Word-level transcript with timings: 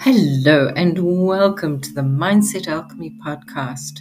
Hello, 0.00 0.72
and 0.76 1.26
welcome 1.26 1.78
to 1.82 1.92
the 1.92 2.00
Mindset 2.00 2.68
Alchemy 2.68 3.18
podcast. 3.22 4.00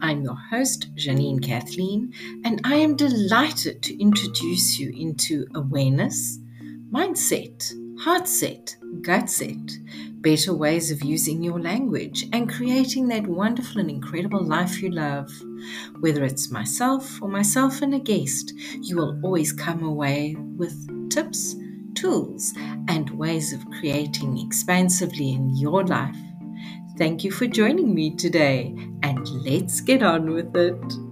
I'm 0.00 0.22
your 0.22 0.36
host, 0.36 0.94
Janine 0.94 1.42
Kathleen, 1.42 2.12
and 2.44 2.60
I 2.62 2.76
am 2.76 2.94
delighted 2.94 3.82
to 3.82 4.00
introduce 4.00 4.78
you 4.78 4.90
into 4.90 5.46
awareness, 5.56 6.38
mindset, 6.92 7.72
heart 7.98 8.28
set, 9.26 9.40
it, 9.40 9.78
better 10.22 10.54
ways 10.54 10.90
of 10.90 11.02
using 11.02 11.42
your 11.42 11.60
language, 11.60 12.26
and 12.32 12.50
creating 12.50 13.08
that 13.08 13.26
wonderful 13.26 13.80
and 13.80 13.90
incredible 13.90 14.42
life 14.42 14.82
you 14.82 14.90
love. 14.90 15.30
Whether 16.00 16.24
it's 16.24 16.50
myself 16.50 17.20
or 17.22 17.28
myself 17.28 17.82
and 17.82 17.94
a 17.94 17.98
guest, 17.98 18.52
you 18.80 18.96
will 18.96 19.18
always 19.22 19.52
come 19.52 19.82
away 19.82 20.36
with 20.56 21.10
tips 21.10 21.56
tools, 21.94 22.54
and 22.88 23.10
ways 23.10 23.52
of 23.52 23.70
creating 23.70 24.38
expansively 24.38 25.32
in 25.32 25.54
your 25.56 25.84
life. 25.84 26.16
Thank 26.96 27.24
you 27.24 27.30
for 27.30 27.46
joining 27.46 27.94
me 27.94 28.14
today, 28.14 28.74
and 29.02 29.28
let's 29.44 29.80
get 29.80 30.02
on 30.02 30.30
with 30.30 30.54
it. 30.56 31.09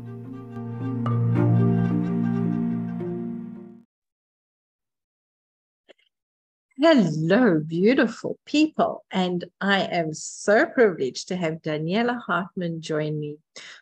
Hello, 6.80 7.58
beautiful 7.58 8.38
people. 8.44 9.04
And 9.10 9.44
I 9.60 9.80
am 9.80 10.14
so 10.14 10.64
privileged 10.64 11.26
to 11.26 11.36
have 11.36 11.54
Daniela 11.54 12.20
Hartmann 12.20 12.80
join 12.80 13.18
me. 13.18 13.38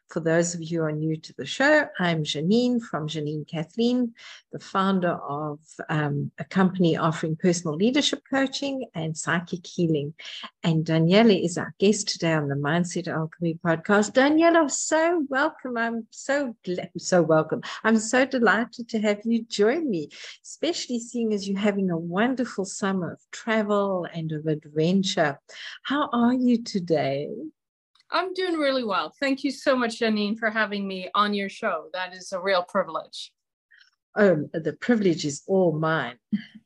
For 0.09 0.21
those 0.21 0.55
of 0.55 0.63
you 0.63 0.81
who 0.81 0.85
are 0.87 0.93
new 0.93 1.17
to 1.17 1.35
the 1.35 1.45
show, 1.45 1.89
I'm 1.99 2.23
Janine 2.23 2.81
from 2.81 3.09
Janine 3.09 3.47
Kathleen, 3.47 4.15
the 4.53 4.61
founder 4.61 5.13
of 5.13 5.59
um, 5.89 6.31
a 6.39 6.45
company 6.45 6.97
offering 6.97 7.37
personal 7.37 7.75
leadership 7.75 8.23
coaching 8.31 8.87
and 8.95 9.17
psychic 9.17 9.67
healing. 9.67 10.15
And 10.63 10.85
Daniela 10.85 11.45
is 11.45 11.59
our 11.59 11.75
guest 11.81 12.09
today 12.09 12.33
on 12.33 12.49
the 12.49 12.55
Mindset 12.55 13.09
Alchemy 13.09 13.59
podcast. 13.65 14.13
Daniela, 14.13 14.71
so 14.71 15.27
welcome. 15.29 15.77
I'm 15.77 16.07
so 16.11 16.55
glad, 16.65 16.91
so 16.99 17.23
welcome. 17.23 17.63
I'm 17.83 17.99
so 17.99 18.25
delighted 18.25 18.89
to 18.91 19.01
have 19.01 19.23
you 19.25 19.45
join 19.45 19.91
me, 19.91 20.11
especially 20.45 21.01
seeing 21.01 21.33
as 21.33 21.49
you're 21.49 21.59
having 21.59 21.91
a 21.91 21.99
wonderful 21.99 22.65
summer 22.65 23.13
of 23.15 23.21
travel 23.33 24.07
and 24.15 24.31
of 24.31 24.47
adventure. 24.47 25.41
How 25.83 26.09
are 26.13 26.33
you 26.33 26.63
today? 26.63 27.29
I'm 28.17 28.33
doing 28.33 28.55
really 28.55 28.83
well. 28.83 29.13
Thank 29.21 29.45
you 29.45 29.51
so 29.51 29.77
much, 29.77 30.01
Janine, 30.01 30.39
for 30.39 30.49
having 30.49 30.89
me 30.89 31.11
on 31.15 31.35
your 31.35 31.51
show. 31.51 31.89
That 31.93 32.15
is 32.15 32.33
a 32.33 32.41
real 32.41 32.63
privilege. 32.63 33.31
Oh, 34.17 34.49
the 34.55 34.73
privilege 34.73 35.27
is 35.27 35.43
all 35.47 35.79
mine. 35.79 36.17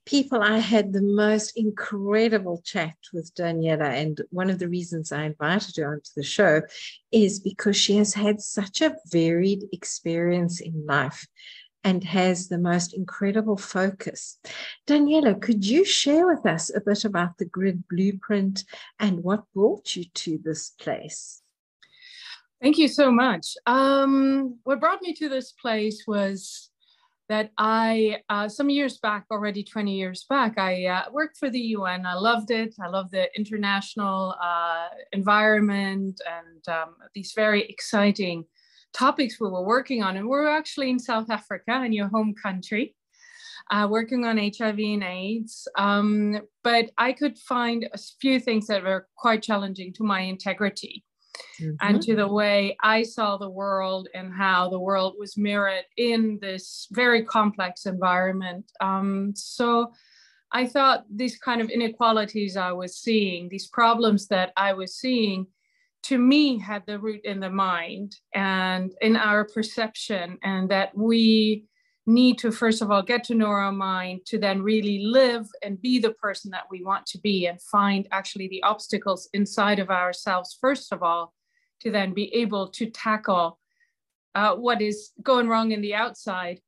People, 0.06 0.40
I 0.40 0.58
had 0.58 0.92
the 0.92 1.02
most 1.02 1.54
incredible 1.56 2.62
chat 2.64 2.94
with 3.12 3.34
Daniela. 3.34 3.88
And 3.88 4.20
one 4.30 4.48
of 4.48 4.60
the 4.60 4.68
reasons 4.68 5.10
I 5.10 5.24
invited 5.24 5.76
her 5.78 5.92
onto 5.92 6.10
the 6.14 6.22
show 6.22 6.62
is 7.10 7.40
because 7.40 7.76
she 7.76 7.96
has 7.96 8.14
had 8.14 8.40
such 8.40 8.80
a 8.80 8.94
varied 9.10 9.64
experience 9.72 10.60
in 10.60 10.86
life 10.86 11.26
and 11.84 12.04
has 12.04 12.48
the 12.48 12.58
most 12.58 12.94
incredible 12.94 13.56
focus. 13.56 14.38
Daniela, 14.86 15.40
could 15.40 15.64
you 15.64 15.84
share 15.84 16.26
with 16.26 16.46
us 16.46 16.70
a 16.74 16.80
bit 16.80 17.04
about 17.04 17.38
the 17.38 17.46
grid 17.46 17.84
blueprint 17.88 18.64
and 18.98 19.22
what 19.24 19.44
brought 19.54 19.96
you 19.96 20.04
to 20.04 20.38
this 20.42 20.70
place? 20.70 21.42
Thank 22.60 22.76
you 22.76 22.88
so 22.88 23.10
much. 23.10 23.56
Um, 23.66 24.58
what 24.64 24.80
brought 24.80 25.00
me 25.00 25.14
to 25.14 25.28
this 25.30 25.52
place 25.52 26.04
was 26.06 26.70
that 27.30 27.52
I, 27.56 28.18
uh, 28.28 28.48
some 28.48 28.68
years 28.68 28.98
back, 28.98 29.24
already 29.30 29.62
20 29.62 29.94
years 29.94 30.26
back, 30.28 30.58
I 30.58 30.86
uh, 30.86 31.04
worked 31.12 31.38
for 31.38 31.48
the 31.48 31.60
UN. 31.60 32.04
I 32.04 32.14
loved 32.14 32.50
it. 32.50 32.74
I 32.82 32.88
love 32.88 33.10
the 33.12 33.28
international 33.38 34.34
uh, 34.42 34.88
environment 35.12 36.20
and 36.28 36.68
um, 36.68 36.96
these 37.14 37.32
very 37.34 37.62
exciting 37.62 38.44
topics 38.92 39.40
we 39.40 39.48
were 39.48 39.64
working 39.64 40.02
on. 40.02 40.16
And 40.16 40.28
we're 40.28 40.48
actually 40.48 40.90
in 40.90 40.98
South 40.98 41.30
Africa, 41.30 41.82
in 41.84 41.92
your 41.92 42.08
home 42.08 42.34
country, 42.40 42.94
uh, 43.70 43.86
working 43.90 44.24
on 44.24 44.38
HIV 44.38 44.78
and 44.78 45.04
AIDS. 45.04 45.68
Um, 45.76 46.40
but 46.62 46.90
I 46.98 47.12
could 47.12 47.38
find 47.38 47.88
a 47.92 47.98
few 48.20 48.40
things 48.40 48.66
that 48.66 48.82
were 48.82 49.06
quite 49.16 49.42
challenging 49.42 49.92
to 49.94 50.04
my 50.04 50.20
integrity. 50.20 51.04
Mm-hmm. 51.60 51.74
And 51.80 52.02
to 52.02 52.16
the 52.16 52.28
way 52.28 52.76
I 52.82 53.02
saw 53.02 53.36
the 53.36 53.48
world 53.48 54.08
and 54.14 54.32
how 54.32 54.68
the 54.68 54.80
world 54.80 55.14
was 55.18 55.38
mirrored 55.38 55.84
in 55.96 56.38
this 56.42 56.86
very 56.90 57.24
complex 57.24 57.86
environment. 57.86 58.70
Um, 58.80 59.32
so 59.34 59.92
I 60.52 60.66
thought 60.66 61.04
these 61.14 61.38
kind 61.38 61.60
of 61.60 61.70
inequalities 61.70 62.56
I 62.56 62.72
was 62.72 62.98
seeing, 62.98 63.48
these 63.48 63.68
problems 63.68 64.26
that 64.28 64.52
I 64.56 64.72
was 64.72 64.96
seeing, 64.96 65.46
to 66.02 66.18
me 66.18 66.58
had 66.58 66.82
the 66.86 66.98
root 66.98 67.20
in 67.24 67.40
the 67.40 67.50
mind 67.50 68.16
and 68.34 68.92
in 69.00 69.16
our 69.16 69.44
perception 69.44 70.38
and 70.42 70.68
that 70.70 70.96
we 70.96 71.64
need 72.06 72.38
to 72.38 72.50
first 72.50 72.82
of 72.82 72.90
all 72.90 73.02
get 73.02 73.22
to 73.24 73.34
know 73.34 73.46
our 73.46 73.70
mind 73.70 74.20
to 74.26 74.38
then 74.38 74.62
really 74.62 75.04
live 75.04 75.46
and 75.62 75.80
be 75.80 75.98
the 75.98 76.12
person 76.14 76.50
that 76.50 76.64
we 76.70 76.82
want 76.82 77.04
to 77.06 77.18
be 77.18 77.46
and 77.46 77.60
find 77.60 78.08
actually 78.10 78.48
the 78.48 78.62
obstacles 78.62 79.28
inside 79.34 79.78
of 79.78 79.90
ourselves 79.90 80.56
first 80.60 80.92
of 80.92 81.02
all 81.02 81.34
to 81.80 81.90
then 81.90 82.12
be 82.12 82.34
able 82.34 82.68
to 82.68 82.90
tackle 82.90 83.58
uh, 84.34 84.54
what 84.54 84.80
is 84.80 85.10
going 85.22 85.48
wrong 85.48 85.72
in 85.72 85.80
the 85.80 85.94
outside 85.94 86.60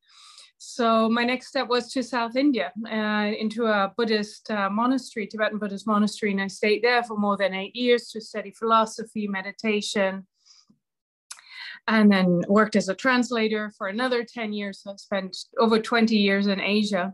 so 0.65 1.09
my 1.09 1.25
next 1.25 1.49
step 1.49 1.67
was 1.67 1.93
to 1.93 2.05
South 2.05 2.37
India, 2.37 2.71
uh, 2.89 3.33
into 3.37 3.67
a 3.67 3.93
Buddhist 3.97 4.49
uh, 4.49 4.71
monastery, 4.71 5.27
Tibetan 5.27 5.59
Buddhist 5.59 5.89
monastery, 5.89 6.31
and 6.31 6.41
I 6.41 6.47
stayed 6.47 6.85
there 6.85 7.03
for 7.03 7.17
more 7.17 7.37
than 7.37 7.53
eight 7.53 7.75
years 7.75 8.11
to 8.11 8.21
study 8.21 8.53
philosophy, 8.53 9.27
meditation, 9.27 10.25
and 11.89 12.13
then 12.13 12.43
worked 12.47 12.77
as 12.77 12.89
a 12.89 12.95
translator 12.95 13.73
for 13.77 13.89
another 13.89 14.23
10 14.23 14.53
years. 14.53 14.83
So 14.83 14.93
I 14.93 14.97
spent 14.99 15.37
over 15.59 15.81
20 15.81 16.17
years 16.17 16.47
in 16.47 16.61
Asia, 16.61 17.13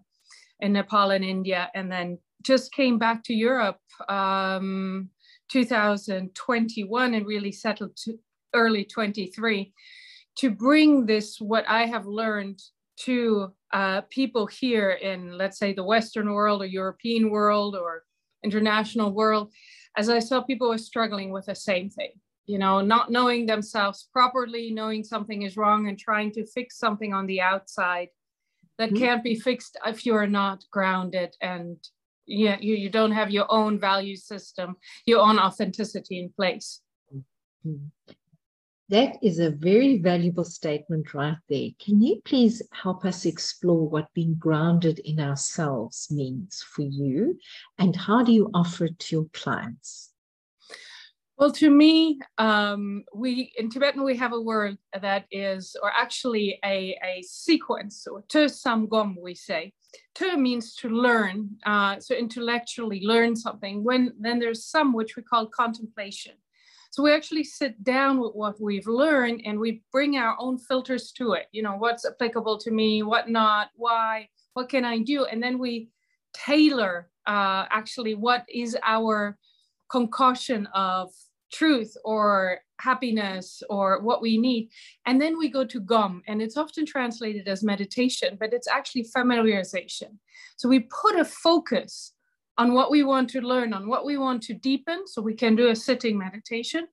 in 0.60 0.74
Nepal 0.74 1.12
and 1.12 1.24
India, 1.24 1.70
and 1.74 1.90
then 1.90 2.18
just 2.42 2.70
came 2.72 2.98
back 2.98 3.24
to 3.24 3.34
Europe 3.34 3.78
um, 4.10 5.08
2021 5.50 7.14
and 7.14 7.26
really 7.26 7.52
settled 7.52 7.96
to 8.04 8.18
early 8.52 8.84
23 8.84 9.72
to 10.36 10.50
bring 10.50 11.06
this, 11.06 11.40
what 11.40 11.64
I 11.66 11.86
have 11.86 12.04
learned 12.04 12.60
to 13.04 13.52
uh, 13.72 14.02
people 14.10 14.46
here 14.46 14.90
in, 14.90 15.36
let's 15.36 15.58
say, 15.58 15.72
the 15.72 15.84
Western 15.84 16.32
world 16.32 16.62
or 16.62 16.66
European 16.66 17.30
world 17.30 17.76
or 17.76 18.04
international 18.44 19.12
world, 19.12 19.52
as 19.96 20.08
I 20.08 20.18
saw 20.18 20.42
people 20.42 20.68
were 20.68 20.78
struggling 20.78 21.30
with 21.30 21.46
the 21.46 21.54
same 21.54 21.90
thing, 21.90 22.12
you 22.46 22.58
know, 22.58 22.80
not 22.80 23.10
knowing 23.10 23.46
themselves 23.46 24.08
properly, 24.12 24.70
knowing 24.70 25.04
something 25.04 25.42
is 25.42 25.56
wrong 25.56 25.88
and 25.88 25.98
trying 25.98 26.32
to 26.32 26.46
fix 26.46 26.78
something 26.78 27.12
on 27.12 27.26
the 27.26 27.40
outside 27.40 28.08
that 28.78 28.90
mm-hmm. 28.90 29.04
can't 29.04 29.24
be 29.24 29.34
fixed 29.34 29.76
if 29.86 30.06
you 30.06 30.14
are 30.14 30.26
not 30.26 30.64
grounded 30.70 31.34
and 31.40 31.76
yeah, 32.26 32.58
you, 32.60 32.74
you 32.74 32.90
don't 32.90 33.12
have 33.12 33.30
your 33.30 33.46
own 33.48 33.80
value 33.80 34.16
system, 34.16 34.76
your 35.06 35.20
own 35.20 35.38
authenticity 35.38 36.20
in 36.20 36.28
place. 36.28 36.82
Mm-hmm. 37.66 38.12
That 38.90 39.18
is 39.22 39.38
a 39.38 39.50
very 39.50 39.98
valuable 39.98 40.44
statement 40.44 41.12
right 41.12 41.36
there. 41.50 41.68
Can 41.78 42.00
you 42.00 42.22
please 42.24 42.62
help 42.72 43.04
us 43.04 43.26
explore 43.26 43.86
what 43.86 44.14
being 44.14 44.34
grounded 44.38 44.98
in 45.00 45.20
ourselves 45.20 46.08
means 46.10 46.64
for 46.66 46.82
you 46.82 47.38
and 47.78 47.94
how 47.94 48.22
do 48.22 48.32
you 48.32 48.50
offer 48.54 48.86
it 48.86 48.98
to 49.00 49.16
your 49.16 49.26
clients? 49.34 50.12
Well, 51.36 51.52
to 51.52 51.70
me, 51.70 52.18
um, 52.38 53.04
we 53.14 53.52
in 53.58 53.70
Tibetan 53.70 54.02
we 54.02 54.16
have 54.16 54.32
a 54.32 54.40
word 54.40 54.78
that 54.98 55.26
is, 55.30 55.76
or 55.80 55.92
actually 55.94 56.58
a, 56.64 56.98
a 57.04 57.22
sequence, 57.22 58.08
or 58.08 58.24
te 58.28 58.46
samgom 58.46 59.14
we 59.22 59.36
say. 59.36 59.72
Te 60.16 60.34
means 60.34 60.74
to 60.76 60.88
learn, 60.88 61.50
uh, 61.64 62.00
so 62.00 62.16
intellectually 62.16 63.06
learn 63.06 63.36
something. 63.36 63.84
When 63.84 64.14
then 64.18 64.40
there's 64.40 64.64
some 64.64 64.92
which 64.92 65.14
we 65.14 65.22
call 65.22 65.46
contemplation. 65.46 66.32
So 66.98 67.04
we 67.04 67.12
actually 67.12 67.44
sit 67.44 67.84
down 67.84 68.18
with 68.18 68.32
what 68.34 68.60
we've 68.60 68.88
learned 68.88 69.42
and 69.44 69.60
we 69.60 69.84
bring 69.92 70.16
our 70.16 70.34
own 70.40 70.58
filters 70.58 71.12
to 71.12 71.34
it. 71.34 71.46
You 71.52 71.62
know, 71.62 71.76
what's 71.76 72.04
applicable 72.04 72.58
to 72.58 72.72
me, 72.72 73.04
what 73.04 73.28
not, 73.28 73.68
why, 73.76 74.28
what 74.54 74.68
can 74.68 74.84
I 74.84 74.98
do? 74.98 75.24
And 75.24 75.40
then 75.40 75.60
we 75.60 75.90
tailor 76.34 77.08
uh, 77.24 77.66
actually 77.70 78.16
what 78.16 78.44
is 78.52 78.76
our 78.82 79.38
concoction 79.88 80.66
of 80.74 81.12
truth 81.52 81.96
or 82.04 82.58
happiness 82.80 83.62
or 83.70 84.02
what 84.02 84.20
we 84.20 84.36
need. 84.36 84.68
And 85.06 85.20
then 85.20 85.38
we 85.38 85.48
go 85.50 85.64
to 85.66 85.78
GOM, 85.78 86.22
and 86.26 86.42
it's 86.42 86.56
often 86.56 86.84
translated 86.84 87.46
as 87.46 87.62
meditation, 87.62 88.36
but 88.40 88.52
it's 88.52 88.66
actually 88.66 89.06
familiarization. 89.16 90.18
So 90.56 90.68
we 90.68 90.80
put 90.80 91.14
a 91.14 91.24
focus 91.24 92.14
on 92.58 92.74
what 92.74 92.90
we 92.90 93.04
want 93.04 93.30
to 93.30 93.40
learn, 93.40 93.72
on 93.72 93.88
what 93.88 94.04
we 94.04 94.18
want 94.18 94.42
to 94.42 94.52
deepen. 94.54 95.06
So 95.06 95.22
we 95.22 95.34
can 95.34 95.56
do 95.56 95.68
a 95.68 95.76
sitting 95.76 96.18
meditation. 96.18 96.88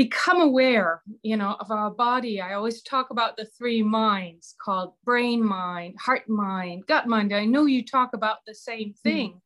become 0.00 0.40
aware, 0.40 1.02
you 1.22 1.36
know, 1.36 1.56
of 1.60 1.70
our 1.70 1.90
body. 1.90 2.40
I 2.40 2.54
always 2.54 2.80
talk 2.80 3.10
about 3.10 3.36
the 3.36 3.44
three 3.44 3.82
minds 3.82 4.54
called 4.58 4.94
brain 5.04 5.44
mind, 5.44 5.96
heart 6.00 6.26
mind, 6.26 6.86
gut 6.86 7.06
mind. 7.06 7.34
I 7.34 7.44
know 7.44 7.66
you 7.66 7.84
talk 7.84 8.14
about 8.14 8.38
the 8.46 8.54
same 8.54 8.94
mm, 8.94 8.98
thing, 9.02 9.42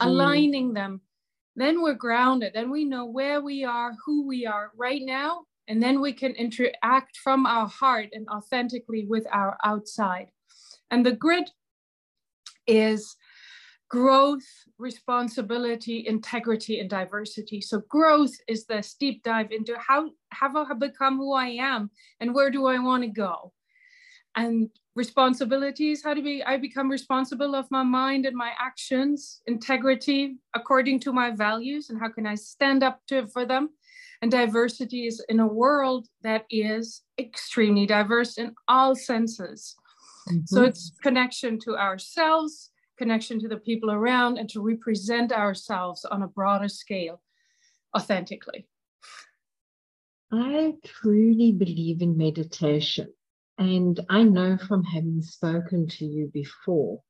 aligning 0.00 0.74
them. 0.74 1.00
Then 1.56 1.82
we're 1.82 1.94
grounded. 1.94 2.52
Then 2.54 2.70
we 2.70 2.84
know 2.84 3.04
where 3.06 3.40
we 3.40 3.64
are, 3.64 3.92
who 4.06 4.28
we 4.28 4.46
are 4.46 4.70
right 4.76 5.02
now, 5.02 5.42
and 5.66 5.82
then 5.82 6.00
we 6.00 6.12
can 6.12 6.32
interact 6.34 7.16
from 7.16 7.44
our 7.44 7.66
heart 7.66 8.10
and 8.12 8.28
authentically 8.28 9.06
with 9.06 9.26
our 9.32 9.58
outside. 9.64 10.28
And 10.92 11.04
the 11.04 11.16
grid 11.16 11.50
is 12.68 13.16
growth, 13.90 14.46
responsibility, 14.78 16.06
integrity, 16.06 16.78
and 16.78 16.88
diversity. 16.88 17.60
So 17.60 17.80
growth 17.88 18.32
is 18.46 18.64
this 18.64 18.94
deep 18.94 19.22
dive 19.24 19.50
into 19.50 19.76
how 19.78 20.10
have 20.32 20.54
I 20.56 20.72
become 20.74 21.16
who 21.16 21.34
I 21.34 21.48
am 21.48 21.90
and 22.20 22.32
where 22.32 22.50
do 22.50 22.66
I 22.66 22.78
want 22.78 23.02
to 23.02 23.08
go? 23.08 23.52
And 24.36 24.70
responsibilities, 24.94 26.04
how 26.04 26.14
do 26.14 26.22
we, 26.22 26.40
I 26.44 26.56
become 26.56 26.88
responsible 26.88 27.56
of 27.56 27.68
my 27.72 27.82
mind 27.82 28.26
and 28.26 28.36
my 28.36 28.52
actions, 28.60 29.42
integrity 29.46 30.36
according 30.54 31.00
to 31.00 31.12
my 31.12 31.32
values, 31.32 31.90
and 31.90 31.98
how 32.00 32.10
can 32.10 32.26
I 32.26 32.36
stand 32.36 32.84
up 32.84 33.00
to 33.08 33.26
for 33.26 33.44
them? 33.44 33.70
And 34.22 34.30
diversity 34.30 35.06
is 35.06 35.24
in 35.28 35.40
a 35.40 35.46
world 35.46 36.06
that 36.22 36.44
is 36.48 37.02
extremely 37.18 37.86
diverse 37.86 38.38
in 38.38 38.54
all 38.68 38.94
senses. 38.94 39.74
Mm-hmm. 40.28 40.42
So 40.46 40.62
it's 40.62 40.92
connection 41.02 41.58
to 41.60 41.76
ourselves, 41.76 42.70
connection 43.00 43.40
to 43.40 43.48
the 43.48 43.56
people 43.68 43.90
around, 43.90 44.38
and 44.38 44.48
to 44.50 44.60
represent 44.60 45.32
ourselves 45.32 46.04
on 46.04 46.22
a 46.22 46.28
broader 46.28 46.68
scale 46.68 47.16
authentically. 47.96 48.68
I 50.30 50.74
truly 50.84 51.50
believe 51.52 52.02
in 52.02 52.16
meditation. 52.16 53.08
And 53.56 53.98
I 54.08 54.22
know 54.22 54.58
from 54.68 54.84
having 54.84 55.22
spoken 55.22 55.88
to 55.96 56.04
you 56.04 56.30
before 56.32 57.00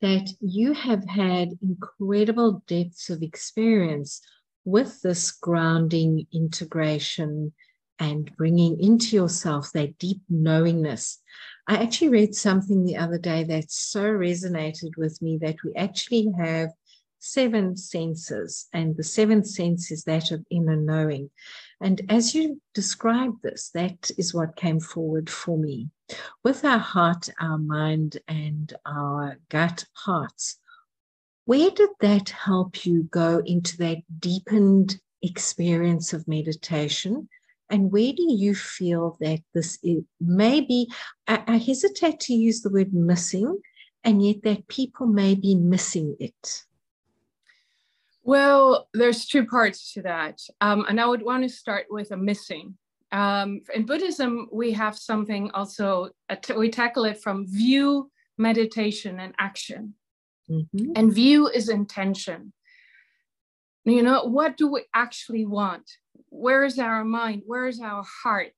that 0.00 0.28
you 0.40 0.72
have 0.72 1.04
had 1.08 1.58
incredible 1.62 2.62
depths 2.66 3.10
of 3.10 3.22
experience 3.22 4.20
with 4.64 5.02
this 5.02 5.30
grounding 5.32 6.26
integration 6.32 7.52
and 7.98 8.34
bringing 8.36 8.80
into 8.80 9.14
yourself 9.16 9.70
that 9.72 9.98
deep 9.98 10.20
knowingness. 10.28 11.22
I 11.66 11.76
actually 11.76 12.10
read 12.10 12.34
something 12.34 12.84
the 12.84 12.96
other 12.96 13.18
day 13.18 13.44
that 13.44 13.70
so 13.70 14.04
resonated 14.04 14.96
with 14.96 15.20
me 15.22 15.38
that 15.38 15.62
we 15.64 15.72
actually 15.74 16.30
have 16.38 16.70
seven 17.18 17.74
senses, 17.74 18.68
and 18.74 18.96
the 18.96 19.02
seventh 19.02 19.46
sense 19.46 19.90
is 19.90 20.04
that 20.04 20.30
of 20.30 20.44
inner 20.50 20.76
knowing. 20.76 21.30
And 21.80 22.02
as 22.10 22.34
you 22.34 22.60
described 22.74 23.42
this, 23.42 23.70
that 23.72 24.10
is 24.18 24.34
what 24.34 24.56
came 24.56 24.78
forward 24.78 25.30
for 25.30 25.56
me. 25.56 25.88
With 26.42 26.64
our 26.66 26.78
heart, 26.78 27.30
our 27.40 27.56
mind, 27.56 28.18
and 28.28 28.72
our 28.84 29.38
gut 29.48 29.86
hearts, 29.94 30.58
where 31.46 31.70
did 31.70 31.90
that 32.00 32.28
help 32.28 32.84
you 32.84 33.04
go 33.04 33.42
into 33.44 33.78
that 33.78 33.98
deepened 34.18 35.00
experience 35.22 36.12
of 36.12 36.28
meditation? 36.28 37.28
And 37.70 37.90
where 37.90 38.12
do 38.12 38.26
you 38.28 38.54
feel 38.54 39.16
that 39.20 39.40
this 39.54 39.78
is 39.82 40.02
maybe? 40.20 40.88
I, 41.26 41.42
I 41.46 41.56
hesitate 41.56 42.20
to 42.20 42.34
use 42.34 42.60
the 42.60 42.70
word 42.70 42.92
missing, 42.92 43.58
and 44.04 44.24
yet 44.24 44.42
that 44.42 44.68
people 44.68 45.06
may 45.06 45.34
be 45.34 45.54
missing 45.54 46.16
it. 46.20 46.64
Well, 48.22 48.88
there's 48.94 49.26
two 49.26 49.46
parts 49.46 49.92
to 49.92 50.02
that. 50.02 50.40
Um, 50.60 50.86
and 50.88 51.00
I 51.00 51.06
would 51.06 51.22
want 51.22 51.42
to 51.42 51.48
start 51.48 51.86
with 51.90 52.10
a 52.10 52.16
missing. 52.16 52.76
Um, 53.12 53.60
in 53.74 53.86
Buddhism, 53.86 54.48
we 54.50 54.72
have 54.72 54.96
something 54.96 55.50
also, 55.52 56.10
we 56.56 56.70
tackle 56.70 57.04
it 57.04 57.22
from 57.22 57.46
view, 57.46 58.10
meditation, 58.38 59.20
and 59.20 59.34
action. 59.38 59.94
Mm-hmm. 60.50 60.92
And 60.96 61.14
view 61.14 61.48
is 61.48 61.68
intention. 61.68 62.52
You 63.84 64.02
know, 64.02 64.24
what 64.24 64.56
do 64.56 64.72
we 64.72 64.84
actually 64.94 65.44
want? 65.44 65.90
Where 66.34 66.64
is 66.64 66.78
our 66.78 67.04
mind? 67.04 67.42
Where 67.46 67.66
is 67.66 67.80
our 67.80 68.04
heart? 68.22 68.54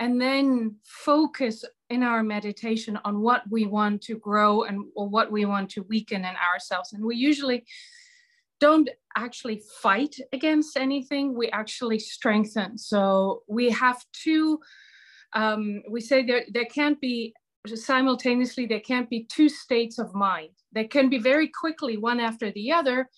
And 0.00 0.20
then 0.20 0.76
focus 0.84 1.64
in 1.88 2.02
our 2.02 2.22
meditation 2.22 2.98
on 3.04 3.20
what 3.20 3.42
we 3.48 3.64
want 3.64 4.02
to 4.02 4.16
grow 4.18 4.64
and 4.64 4.84
or 4.96 5.08
what 5.08 5.30
we 5.30 5.44
want 5.44 5.70
to 5.70 5.82
weaken 5.82 6.24
in 6.24 6.34
ourselves. 6.36 6.92
And 6.92 7.04
we 7.04 7.16
usually 7.16 7.64
don't 8.60 8.90
actually 9.16 9.62
fight 9.80 10.16
against 10.32 10.76
anything, 10.76 11.34
we 11.36 11.48
actually 11.50 11.98
strengthen. 11.98 12.76
So 12.76 13.42
we 13.48 13.70
have 13.70 14.04
to, 14.24 14.58
um, 15.32 15.82
we 15.88 16.00
say 16.00 16.24
there, 16.24 16.44
there 16.52 16.64
can't 16.64 17.00
be 17.00 17.34
simultaneously, 17.72 18.66
there 18.66 18.80
can't 18.80 19.08
be 19.08 19.24
two 19.24 19.48
states 19.48 19.98
of 19.98 20.14
mind. 20.14 20.50
They 20.72 20.84
can 20.84 21.08
be 21.08 21.18
very 21.18 21.48
quickly 21.48 21.96
one 21.96 22.20
after 22.20 22.50
the 22.50 22.72
other. 22.72 23.08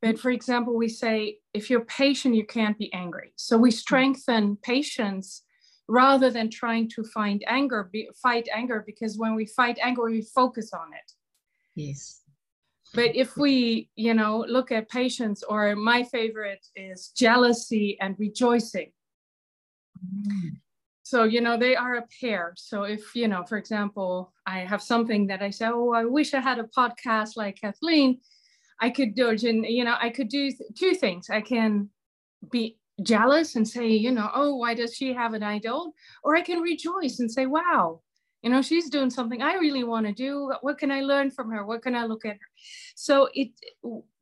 But 0.00 0.18
for 0.18 0.30
example, 0.30 0.76
we 0.76 0.88
say, 0.88 1.38
if 1.52 1.70
you're 1.70 1.84
patient, 1.84 2.34
you 2.34 2.46
can't 2.46 2.78
be 2.78 2.92
angry. 2.92 3.32
So 3.36 3.58
we 3.58 3.70
strengthen 3.70 4.56
patience 4.56 5.42
rather 5.88 6.30
than 6.30 6.50
trying 6.50 6.88
to 6.90 7.02
find 7.02 7.42
anger, 7.46 7.88
be, 7.90 8.08
fight 8.22 8.48
anger, 8.54 8.84
because 8.86 9.18
when 9.18 9.34
we 9.34 9.46
fight 9.46 9.78
anger, 9.82 10.04
we 10.04 10.22
focus 10.22 10.72
on 10.72 10.92
it. 10.92 11.12
Yes. 11.74 12.22
But 12.94 13.16
if 13.16 13.36
we, 13.36 13.90
you 13.96 14.14
know, 14.14 14.44
look 14.48 14.70
at 14.70 14.88
patience, 14.88 15.42
or 15.42 15.74
my 15.74 16.04
favorite 16.04 16.64
is 16.76 17.08
jealousy 17.08 17.98
and 18.00 18.14
rejoicing. 18.18 18.92
Mm 19.98 20.58
so 21.08 21.24
you 21.24 21.40
know 21.40 21.56
they 21.56 21.74
are 21.74 21.94
a 21.94 22.04
pair 22.20 22.52
so 22.54 22.82
if 22.82 23.14
you 23.14 23.28
know 23.28 23.42
for 23.42 23.56
example 23.56 24.30
i 24.46 24.58
have 24.58 24.82
something 24.82 25.26
that 25.26 25.40
i 25.40 25.48
say 25.48 25.66
oh 25.66 25.92
i 25.92 26.04
wish 26.04 26.34
i 26.34 26.40
had 26.40 26.58
a 26.58 26.70
podcast 26.80 27.30
like 27.34 27.58
kathleen 27.58 28.20
i 28.80 28.90
could 28.90 29.14
do 29.14 29.28
and 29.28 29.66
you 29.66 29.84
know 29.84 29.96
i 30.00 30.08
could 30.08 30.28
do 30.28 30.50
two 30.76 30.94
things 30.94 31.30
i 31.30 31.40
can 31.40 31.88
be 32.50 32.78
jealous 33.02 33.56
and 33.56 33.66
say 33.66 33.88
you 33.88 34.10
know 34.10 34.30
oh 34.34 34.56
why 34.56 34.74
does 34.74 34.94
she 34.94 35.12
have 35.12 35.34
an 35.34 35.42
idol 35.42 35.94
or 36.22 36.36
i 36.36 36.40
can 36.40 36.60
rejoice 36.60 37.20
and 37.20 37.30
say 37.30 37.46
wow 37.46 38.00
you 38.42 38.50
know 38.50 38.60
she's 38.60 38.90
doing 38.90 39.10
something 39.10 39.40
i 39.42 39.54
really 39.54 39.84
want 39.84 40.06
to 40.06 40.12
do 40.12 40.52
what 40.62 40.78
can 40.78 40.90
i 40.90 41.00
learn 41.00 41.30
from 41.30 41.50
her 41.50 41.64
what 41.64 41.82
can 41.82 41.94
i 41.94 42.04
look 42.04 42.24
at 42.24 42.32
her 42.32 42.50
so 42.96 43.28
it 43.34 43.50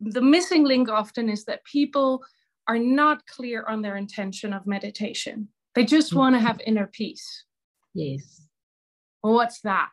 the 0.01 0.21
missing 0.21 0.65
link 0.65 0.89
often 0.91 1.29
is 1.29 1.45
that 1.45 1.65
people 1.65 2.23
are 2.69 2.79
not 2.79 3.27
clear 3.27 3.65
on 3.67 3.81
their 3.81 3.97
intention 3.97 4.53
of 4.53 4.67
meditation 4.67 5.49
they 5.77 5.85
just 5.85 6.13
mm. 6.13 6.17
want 6.17 6.35
to 6.35 6.41
have 6.41 6.61
inner 6.67 6.89
peace. 6.89 7.45
Yes. 7.95 8.43
Well, 9.23 9.35
what's 9.35 9.61
that? 9.61 9.91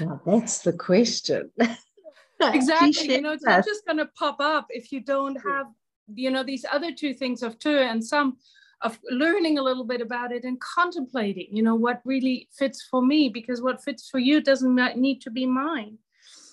Now 0.00 0.20
that's 0.24 0.60
the 0.60 0.72
question. 0.72 1.50
exactly. 2.40 3.14
You 3.14 3.22
know, 3.22 3.32
it's 3.32 3.44
not 3.44 3.64
just 3.64 3.86
going 3.86 3.98
to 3.98 4.06
pop 4.18 4.40
up 4.40 4.66
if 4.70 4.92
you 4.92 5.00
don't 5.00 5.36
have, 5.36 5.66
you 6.14 6.30
know, 6.30 6.42
these 6.42 6.64
other 6.70 6.92
two 6.92 7.14
things 7.14 7.42
of 7.42 7.58
two 7.58 7.78
and 7.78 8.04
some 8.04 8.36
of 8.82 8.98
learning 9.10 9.58
a 9.58 9.62
little 9.62 9.84
bit 9.84 10.00
about 10.00 10.32
it 10.32 10.44
and 10.44 10.60
contemplating, 10.60 11.48
you 11.50 11.62
know, 11.62 11.74
what 11.74 12.00
really 12.04 12.48
fits 12.52 12.86
for 12.90 13.02
me 13.02 13.28
because 13.28 13.62
what 13.62 13.82
fits 13.82 14.08
for 14.08 14.18
you 14.18 14.40
doesn't 14.40 14.74
need 14.96 15.20
to 15.22 15.30
be 15.30 15.46
mine. 15.46 15.98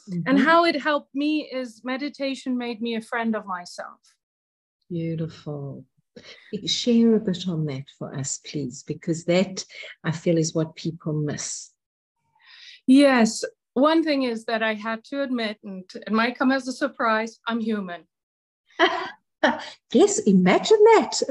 Mm-hmm. 0.09 0.21
And 0.27 0.39
how 0.39 0.65
it 0.65 0.81
helped 0.81 1.13
me 1.13 1.49
is 1.51 1.81
meditation 1.83 2.57
made 2.57 2.81
me 2.81 2.95
a 2.95 3.01
friend 3.01 3.35
of 3.35 3.45
myself. 3.45 3.99
Beautiful. 4.89 5.85
Share 6.65 7.15
a 7.15 7.19
bit 7.19 7.47
on 7.47 7.65
that 7.65 7.85
for 7.97 8.13
us, 8.15 8.39
please, 8.45 8.83
because 8.83 9.25
that 9.25 9.65
I 10.03 10.11
feel 10.11 10.37
is 10.37 10.53
what 10.53 10.75
people 10.75 11.13
miss. 11.13 11.72
Yes. 12.87 13.43
One 13.73 14.03
thing 14.03 14.23
is 14.23 14.45
that 14.45 14.61
I 14.61 14.75
had 14.75 15.03
to 15.05 15.23
admit, 15.23 15.57
and 15.63 15.83
it 15.95 16.11
might 16.11 16.37
come 16.37 16.51
as 16.51 16.67
a 16.67 16.73
surprise, 16.73 17.39
I'm 17.47 17.59
human. 17.59 18.03
yes, 19.93 20.19
imagine 20.19 20.83
that. 20.83 21.21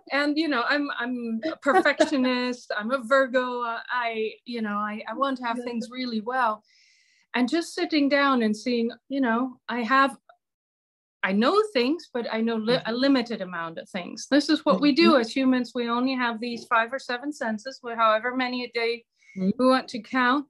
and 0.12 0.36
you 0.36 0.48
know, 0.48 0.64
I'm 0.68 0.88
I'm 0.98 1.40
a 1.44 1.56
perfectionist. 1.56 2.72
I'm 2.76 2.90
a 2.90 3.02
Virgo. 3.02 3.62
I 3.62 4.32
you 4.44 4.62
know 4.62 4.76
I 4.76 5.02
I 5.08 5.14
want 5.14 5.38
to 5.38 5.44
have 5.44 5.58
things 5.62 5.88
really 5.90 6.20
well, 6.20 6.62
and 7.34 7.48
just 7.48 7.74
sitting 7.74 8.08
down 8.08 8.42
and 8.42 8.56
seeing 8.56 8.90
you 9.08 9.20
know 9.20 9.58
I 9.68 9.82
have 9.82 10.16
I 11.22 11.32
know 11.32 11.60
things, 11.72 12.08
but 12.14 12.32
I 12.32 12.40
know 12.40 12.56
li- 12.56 12.78
a 12.86 12.92
limited 12.92 13.40
amount 13.40 13.78
of 13.78 13.88
things. 13.88 14.28
This 14.30 14.48
is 14.48 14.64
what 14.64 14.80
we 14.80 14.92
do 14.92 15.12
mm-hmm. 15.12 15.22
as 15.22 15.34
humans. 15.34 15.72
We 15.74 15.88
only 15.88 16.14
have 16.14 16.38
these 16.38 16.64
five 16.66 16.92
or 16.92 17.00
seven 17.00 17.32
senses, 17.32 17.80
however 17.96 18.36
many 18.36 18.64
a 18.64 18.70
day. 18.72 19.04
We 19.36 19.52
want 19.58 19.88
to 19.88 20.00
count. 20.00 20.46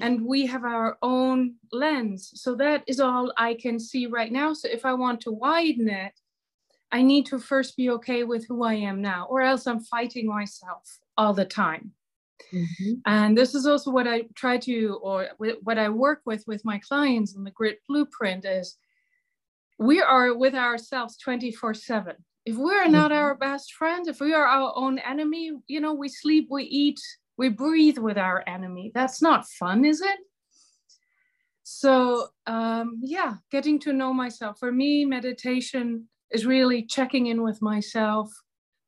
And 0.00 0.24
we 0.24 0.46
have 0.46 0.64
our 0.64 0.96
own 1.02 1.56
lens. 1.72 2.30
So 2.34 2.54
that 2.54 2.84
is 2.86 3.00
all 3.00 3.32
I 3.36 3.54
can 3.54 3.78
see 3.78 4.06
right 4.06 4.32
now. 4.32 4.54
So 4.54 4.68
if 4.68 4.86
I 4.86 4.94
want 4.94 5.20
to 5.22 5.32
widen 5.32 5.90
it, 5.90 6.12
I 6.92 7.02
need 7.02 7.26
to 7.26 7.38
first 7.38 7.76
be 7.76 7.90
okay 7.90 8.24
with 8.24 8.46
who 8.48 8.64
I 8.64 8.74
am 8.74 9.02
now, 9.02 9.26
or 9.28 9.42
else 9.42 9.66
I'm 9.66 9.80
fighting 9.80 10.26
myself 10.26 10.98
all 11.18 11.34
the 11.34 11.44
time. 11.44 11.92
Mm-hmm. 12.52 12.92
And 13.04 13.36
this 13.36 13.54
is 13.54 13.66
also 13.66 13.90
what 13.90 14.08
I 14.08 14.22
try 14.34 14.56
to, 14.58 14.98
or 15.02 15.28
what 15.62 15.78
I 15.78 15.88
work 15.90 16.22
with 16.24 16.44
with 16.46 16.64
my 16.64 16.78
clients 16.78 17.36
in 17.36 17.44
the 17.44 17.50
grid 17.50 17.76
blueprint 17.86 18.44
is 18.44 18.76
we 19.78 20.00
are 20.00 20.34
with 20.34 20.54
ourselves 20.54 21.16
24 21.16 21.74
7 21.74 22.14
if 22.44 22.56
we're 22.56 22.86
not 22.86 23.12
our 23.12 23.34
best 23.34 23.72
friend 23.72 24.06
if 24.06 24.20
we 24.20 24.34
are 24.34 24.46
our 24.46 24.72
own 24.76 24.98
enemy 24.98 25.52
you 25.66 25.80
know 25.80 25.94
we 25.94 26.08
sleep 26.08 26.48
we 26.50 26.64
eat 26.64 27.00
we 27.40 27.48
breathe 27.48 27.96
with 27.96 28.18
our 28.18 28.44
enemy. 28.46 28.92
That's 28.94 29.22
not 29.22 29.48
fun 29.48 29.86
is 29.86 30.02
it? 30.02 30.20
So 31.62 32.26
um, 32.46 33.00
yeah 33.02 33.36
getting 33.50 33.78
to 33.80 33.94
know 33.94 34.12
myself. 34.12 34.58
For 34.60 34.70
me 34.70 35.06
meditation 35.06 36.08
is 36.30 36.44
really 36.44 36.84
checking 36.84 37.28
in 37.28 37.42
with 37.42 37.62
myself 37.62 38.28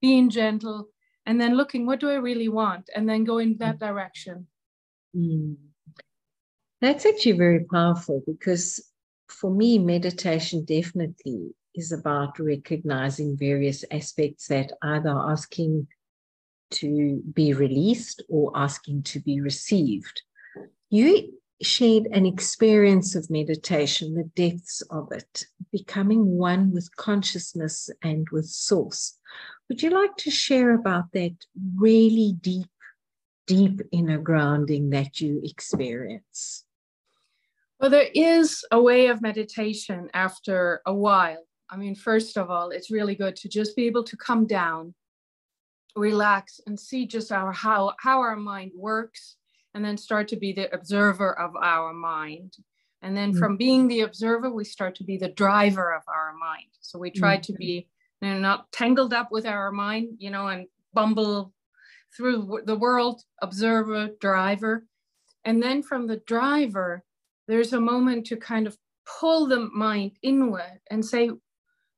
being 0.02 0.28
gentle 0.28 0.88
and 1.24 1.40
then 1.40 1.56
looking 1.56 1.86
what 1.86 2.00
do 2.00 2.10
i 2.10 2.16
really 2.28 2.50
want? 2.60 2.90
And 2.94 3.08
then 3.08 3.24
going 3.24 3.56
that 3.58 3.78
direction. 3.78 4.46
Mm. 5.16 5.56
that's 6.80 7.04
actually 7.06 7.38
very 7.46 7.64
powerful 7.76 8.22
because 8.26 8.66
for 9.28 9.50
me 9.50 9.78
meditation 9.78 10.64
definitely 10.64 11.42
is 11.74 11.92
about 11.92 12.38
recognizing 12.38 13.36
various 13.48 13.84
aspects 13.90 14.48
that 14.48 14.72
either 14.82 15.14
asking 15.34 15.86
to 16.72 17.22
be 17.32 17.54
released 17.54 18.22
or 18.28 18.52
asking 18.54 19.02
to 19.04 19.20
be 19.20 19.40
received. 19.40 20.22
You 20.90 21.32
shared 21.62 22.06
an 22.06 22.26
experience 22.26 23.14
of 23.14 23.30
meditation, 23.30 24.14
the 24.14 24.24
depths 24.24 24.82
of 24.90 25.12
it, 25.12 25.46
becoming 25.70 26.36
one 26.36 26.72
with 26.72 26.94
consciousness 26.96 27.88
and 28.02 28.26
with 28.30 28.46
source. 28.46 29.18
Would 29.68 29.82
you 29.82 29.90
like 29.90 30.16
to 30.18 30.30
share 30.30 30.74
about 30.74 31.12
that 31.12 31.36
really 31.76 32.36
deep, 32.40 32.68
deep 33.46 33.80
inner 33.92 34.18
grounding 34.18 34.90
that 34.90 35.20
you 35.20 35.40
experience? 35.44 36.64
Well, 37.80 37.90
there 37.90 38.10
is 38.14 38.64
a 38.70 38.80
way 38.80 39.06
of 39.06 39.22
meditation 39.22 40.10
after 40.14 40.82
a 40.84 40.94
while 40.94 41.44
I 41.72 41.76
mean, 41.78 41.94
first 41.94 42.36
of 42.36 42.50
all, 42.50 42.68
it's 42.68 42.90
really 42.90 43.14
good 43.14 43.34
to 43.36 43.48
just 43.48 43.74
be 43.74 43.86
able 43.86 44.04
to 44.04 44.16
come 44.18 44.46
down, 44.46 44.94
relax, 45.96 46.60
and 46.66 46.78
see 46.78 47.06
just 47.06 47.32
our 47.32 47.52
how 47.52 47.94
how 48.00 48.20
our 48.20 48.36
mind 48.36 48.72
works, 48.74 49.36
and 49.74 49.84
then 49.84 49.96
start 49.96 50.28
to 50.28 50.36
be 50.36 50.52
the 50.52 50.72
observer 50.74 51.38
of 51.38 51.54
our 51.56 51.92
mind. 51.92 52.54
And 53.02 53.16
then 53.16 53.30
mm-hmm. 53.30 53.38
from 53.38 53.56
being 53.56 53.88
the 53.88 54.00
observer, 54.00 54.50
we 54.50 54.64
start 54.64 54.94
to 54.96 55.04
be 55.04 55.16
the 55.16 55.28
driver 55.28 55.92
of 55.92 56.02
our 56.06 56.32
mind. 56.34 56.70
So 56.80 56.98
we 56.98 57.10
try 57.10 57.36
mm-hmm. 57.36 57.42
to 57.42 57.52
be 57.54 57.88
you 58.20 58.28
know, 58.28 58.38
not 58.38 58.70
tangled 58.70 59.12
up 59.12 59.32
with 59.32 59.44
our 59.46 59.72
mind, 59.72 60.16
you 60.18 60.30
know, 60.30 60.46
and 60.46 60.66
bumble 60.94 61.52
through 62.16 62.60
the 62.64 62.76
world, 62.76 63.22
observer, 63.40 64.10
driver. 64.20 64.86
And 65.44 65.60
then 65.60 65.82
from 65.82 66.06
the 66.06 66.18
driver, 66.26 67.02
there's 67.48 67.72
a 67.72 67.80
moment 67.80 68.26
to 68.26 68.36
kind 68.36 68.68
of 68.68 68.76
pull 69.18 69.48
the 69.48 69.68
mind 69.74 70.12
inward 70.22 70.80
and 70.90 71.04
say, 71.04 71.30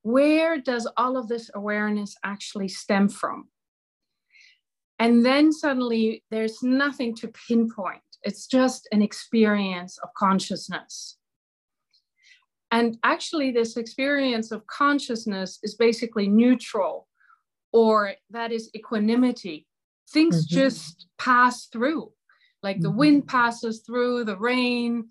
where 0.03 0.59
does 0.61 0.89
all 0.97 1.17
of 1.19 1.29
this 1.29 1.51
awareness 1.55 2.17
actually 2.25 2.69
stem 2.69 3.09
from? 3.09 3.49
And 5.05 5.23
then 5.23 5.53
suddenly 5.53 6.25
there's 6.31 6.63
nothing 6.63 7.15
to 7.17 7.29
pinpoint. 7.29 8.01
It's 8.23 8.47
just 8.47 8.89
an 8.91 9.03
experience 9.03 9.99
of 10.03 10.09
consciousness. 10.17 11.19
And 12.71 12.97
actually, 13.05 13.51
this 13.51 13.77
experience 13.77 14.51
of 14.51 14.67
consciousness 14.67 15.59
is 15.63 15.75
basically 15.75 16.27
neutral, 16.27 17.07
or 17.71 18.15
that 18.31 18.51
is 18.51 18.71
equanimity. 18.75 19.67
Things 20.09 20.47
mm-hmm. 20.47 20.55
just 20.55 21.07
pass 21.19 21.67
through, 21.67 22.11
like 22.63 22.77
mm-hmm. 22.77 22.85
the 22.85 22.91
wind 22.93 23.27
passes 23.27 23.83
through, 23.85 24.25
the 24.25 24.39
rain, 24.39 25.11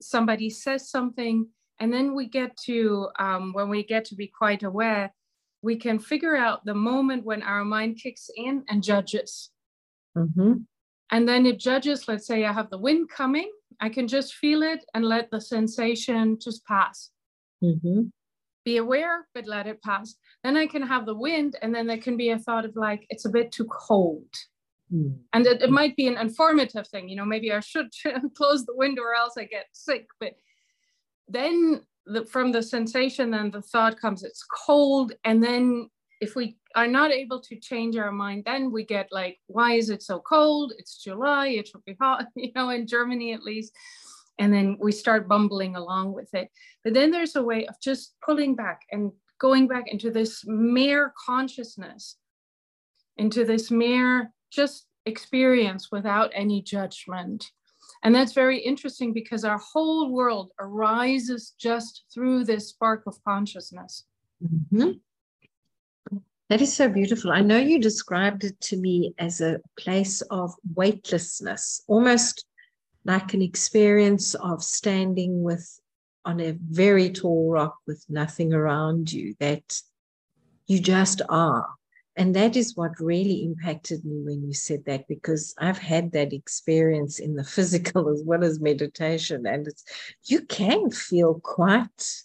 somebody 0.00 0.50
says 0.50 0.88
something, 0.88 1.48
and 1.80 1.92
then 1.92 2.14
we 2.14 2.28
get 2.28 2.56
to, 2.66 3.08
um, 3.18 3.52
when 3.54 3.68
we 3.68 3.82
get 3.82 4.04
to 4.04 4.14
be 4.14 4.28
quite 4.28 4.62
aware, 4.62 5.12
we 5.62 5.76
can 5.76 5.98
figure 5.98 6.36
out 6.36 6.64
the 6.64 6.74
moment 6.74 7.24
when 7.24 7.42
our 7.42 7.64
mind 7.64 7.98
kicks 8.02 8.28
in 8.36 8.64
and 8.68 8.82
judges. 8.82 9.50
Mm-hmm. 10.16 10.54
And 11.10 11.28
then 11.28 11.46
it 11.46 11.58
judges, 11.58 12.08
let's 12.08 12.26
say 12.26 12.44
I 12.44 12.52
have 12.52 12.70
the 12.70 12.78
wind 12.78 13.08
coming, 13.10 13.50
I 13.80 13.88
can 13.88 14.08
just 14.08 14.34
feel 14.34 14.62
it 14.62 14.84
and 14.94 15.04
let 15.04 15.30
the 15.30 15.40
sensation 15.40 16.38
just 16.40 16.64
pass. 16.66 17.10
Mm-hmm. 17.62 18.02
Be 18.64 18.76
aware, 18.76 19.26
but 19.34 19.46
let 19.46 19.66
it 19.66 19.82
pass. 19.82 20.14
Then 20.44 20.56
I 20.56 20.66
can 20.66 20.82
have 20.82 21.04
the 21.04 21.14
wind, 21.14 21.56
and 21.62 21.74
then 21.74 21.86
there 21.86 21.98
can 21.98 22.16
be 22.16 22.30
a 22.30 22.38
thought 22.38 22.64
of 22.64 22.76
like, 22.76 23.06
it's 23.10 23.24
a 23.24 23.30
bit 23.30 23.52
too 23.52 23.66
cold. 23.66 24.28
Mm. 24.92 25.18
And 25.32 25.46
it, 25.46 25.62
it 25.62 25.70
might 25.70 25.96
be 25.96 26.06
an 26.06 26.16
informative 26.16 26.86
thing, 26.88 27.08
you 27.08 27.16
know, 27.16 27.24
maybe 27.24 27.52
I 27.52 27.60
should 27.60 27.88
close 28.36 28.64
the 28.64 28.76
window 28.76 29.02
or 29.02 29.14
else 29.14 29.34
I 29.36 29.44
get 29.44 29.66
sick. 29.72 30.06
But 30.20 30.34
then 31.28 31.82
the, 32.06 32.24
from 32.24 32.52
the 32.52 32.62
sensation, 32.62 33.30
then 33.30 33.50
the 33.50 33.62
thought 33.62 34.00
comes, 34.00 34.22
it's 34.22 34.44
cold. 34.44 35.12
And 35.24 35.42
then 35.42 35.88
if 36.20 36.36
we 36.36 36.56
are 36.76 36.86
not 36.86 37.10
able 37.10 37.40
to 37.40 37.56
change 37.56 37.96
our 37.96 38.12
mind, 38.12 38.44
then 38.46 38.70
we 38.70 38.84
get 38.84 39.08
like, 39.10 39.38
why 39.46 39.72
is 39.72 39.90
it 39.90 40.02
so 40.02 40.20
cold? 40.20 40.72
It's 40.78 41.02
July, 41.02 41.48
it 41.48 41.68
should 41.68 41.84
be 41.84 41.96
hot, 42.00 42.26
you 42.36 42.52
know, 42.54 42.70
in 42.70 42.86
Germany 42.86 43.32
at 43.32 43.42
least. 43.42 43.72
And 44.38 44.52
then 44.52 44.76
we 44.80 44.92
start 44.92 45.28
bumbling 45.28 45.76
along 45.76 46.14
with 46.14 46.32
it. 46.34 46.48
But 46.84 46.94
then 46.94 47.10
there's 47.10 47.36
a 47.36 47.42
way 47.42 47.66
of 47.66 47.74
just 47.82 48.14
pulling 48.24 48.54
back 48.54 48.80
and 48.90 49.12
going 49.38 49.68
back 49.68 49.88
into 49.88 50.10
this 50.10 50.44
mere 50.46 51.12
consciousness, 51.26 52.16
into 53.18 53.44
this 53.44 53.70
mere 53.70 54.32
just 54.50 54.86
experience 55.06 55.90
without 55.90 56.30
any 56.34 56.62
judgment. 56.62 57.50
And 58.02 58.14
that's 58.14 58.32
very 58.32 58.58
interesting 58.58 59.12
because 59.12 59.44
our 59.44 59.58
whole 59.58 60.10
world 60.10 60.50
arises 60.58 61.54
just 61.58 62.04
through 62.12 62.44
this 62.44 62.68
spark 62.68 63.04
of 63.06 63.22
consciousness. 63.24 64.04
Mm-hmm. 64.42 64.92
That 66.48 66.60
is 66.60 66.74
so 66.74 66.88
beautiful. 66.88 67.30
I 67.32 67.40
know 67.40 67.56
you 67.56 67.80
described 67.80 68.44
it 68.44 68.60
to 68.62 68.76
me 68.76 69.14
as 69.18 69.40
a 69.40 69.60
place 69.78 70.20
of 70.22 70.52
weightlessness, 70.74 71.82
almost 71.86 72.44
like 73.04 73.32
an 73.34 73.42
experience 73.42 74.34
of 74.34 74.62
standing 74.62 75.42
with 75.42 75.80
on 76.24 76.40
a 76.40 76.56
very 76.70 77.10
tall 77.10 77.50
rock 77.50 77.76
with 77.86 78.04
nothing 78.08 78.52
around 78.52 79.12
you, 79.12 79.34
that 79.40 79.80
you 80.66 80.78
just 80.80 81.22
are 81.28 81.66
and 82.16 82.36
that 82.36 82.56
is 82.56 82.76
what 82.76 83.00
really 83.00 83.44
impacted 83.44 84.04
me 84.04 84.20
when 84.22 84.42
you 84.46 84.52
said 84.52 84.84
that 84.86 85.06
because 85.08 85.54
i've 85.58 85.78
had 85.78 86.12
that 86.12 86.32
experience 86.32 87.18
in 87.18 87.34
the 87.34 87.44
physical 87.56 88.08
as 88.08 88.22
well 88.24 88.44
as 88.44 88.60
meditation 88.60 89.46
and 89.46 89.66
it's 89.66 89.84
you 90.24 90.40
can 90.42 90.90
feel 90.90 91.40
quite 91.42 92.22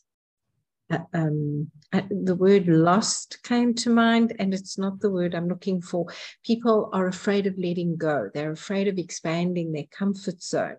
uh, 0.89 0.99
um, 1.13 1.69
uh, 1.91 2.01
the 2.09 2.35
word 2.35 2.67
lost 2.67 3.43
came 3.43 3.73
to 3.73 3.89
mind 3.89 4.33
and 4.39 4.53
it's 4.53 4.77
not 4.77 4.99
the 4.99 5.09
word 5.09 5.35
i'm 5.35 5.49
looking 5.49 5.81
for. 5.81 6.05
People 6.45 6.89
are 6.93 7.07
afraid 7.07 7.45
of 7.45 7.57
letting 7.57 7.97
go. 7.97 8.29
They're 8.33 8.51
afraid 8.51 8.87
of 8.87 8.97
expanding 8.97 9.73
their 9.73 9.87
comfort 9.91 10.41
zone. 10.41 10.77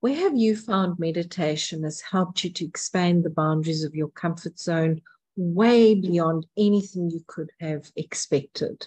Where 0.00 0.14
have 0.14 0.36
you 0.36 0.56
found 0.56 0.98
meditation 0.98 1.84
has 1.84 2.02
helped 2.02 2.44
you 2.44 2.52
to 2.52 2.64
expand 2.66 3.24
the 3.24 3.30
boundaries 3.30 3.82
of 3.82 3.94
your 3.94 4.08
comfort 4.08 4.58
zone 4.58 5.00
way 5.36 5.94
beyond 5.94 6.46
anything 6.56 7.10
you 7.10 7.22
could 7.26 7.50
have 7.60 7.90
expected. 7.96 8.86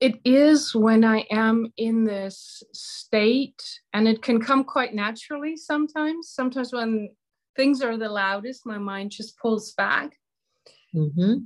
It 0.00 0.20
is 0.24 0.74
when 0.74 1.04
I 1.04 1.26
am 1.30 1.72
in 1.76 2.04
this 2.04 2.62
state, 2.72 3.62
and 3.92 4.06
it 4.06 4.22
can 4.22 4.40
come 4.40 4.64
quite 4.64 4.94
naturally 4.94 5.56
sometimes. 5.56 6.28
Sometimes 6.30 6.72
when 6.72 7.10
things 7.56 7.80
are 7.80 7.96
the 7.96 8.08
loudest, 8.08 8.66
my 8.66 8.78
mind 8.78 9.10
just 9.10 9.38
pulls 9.38 9.72
back. 9.72 10.16
Mm-hmm. 10.94 11.44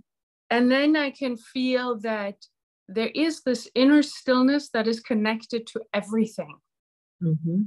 And 0.50 0.71
then 0.71 0.97
I 0.97 1.11
can 1.11 1.37
feel 1.37 1.99
that 2.00 2.35
there 2.88 3.11
is 3.14 3.42
this 3.42 3.69
inner 3.76 4.02
stillness 4.02 4.71
that 4.71 4.88
is 4.88 4.99
connected 4.99 5.69
to 5.69 5.83
everything. 5.95 6.57
Mm-hmm. 7.23 7.62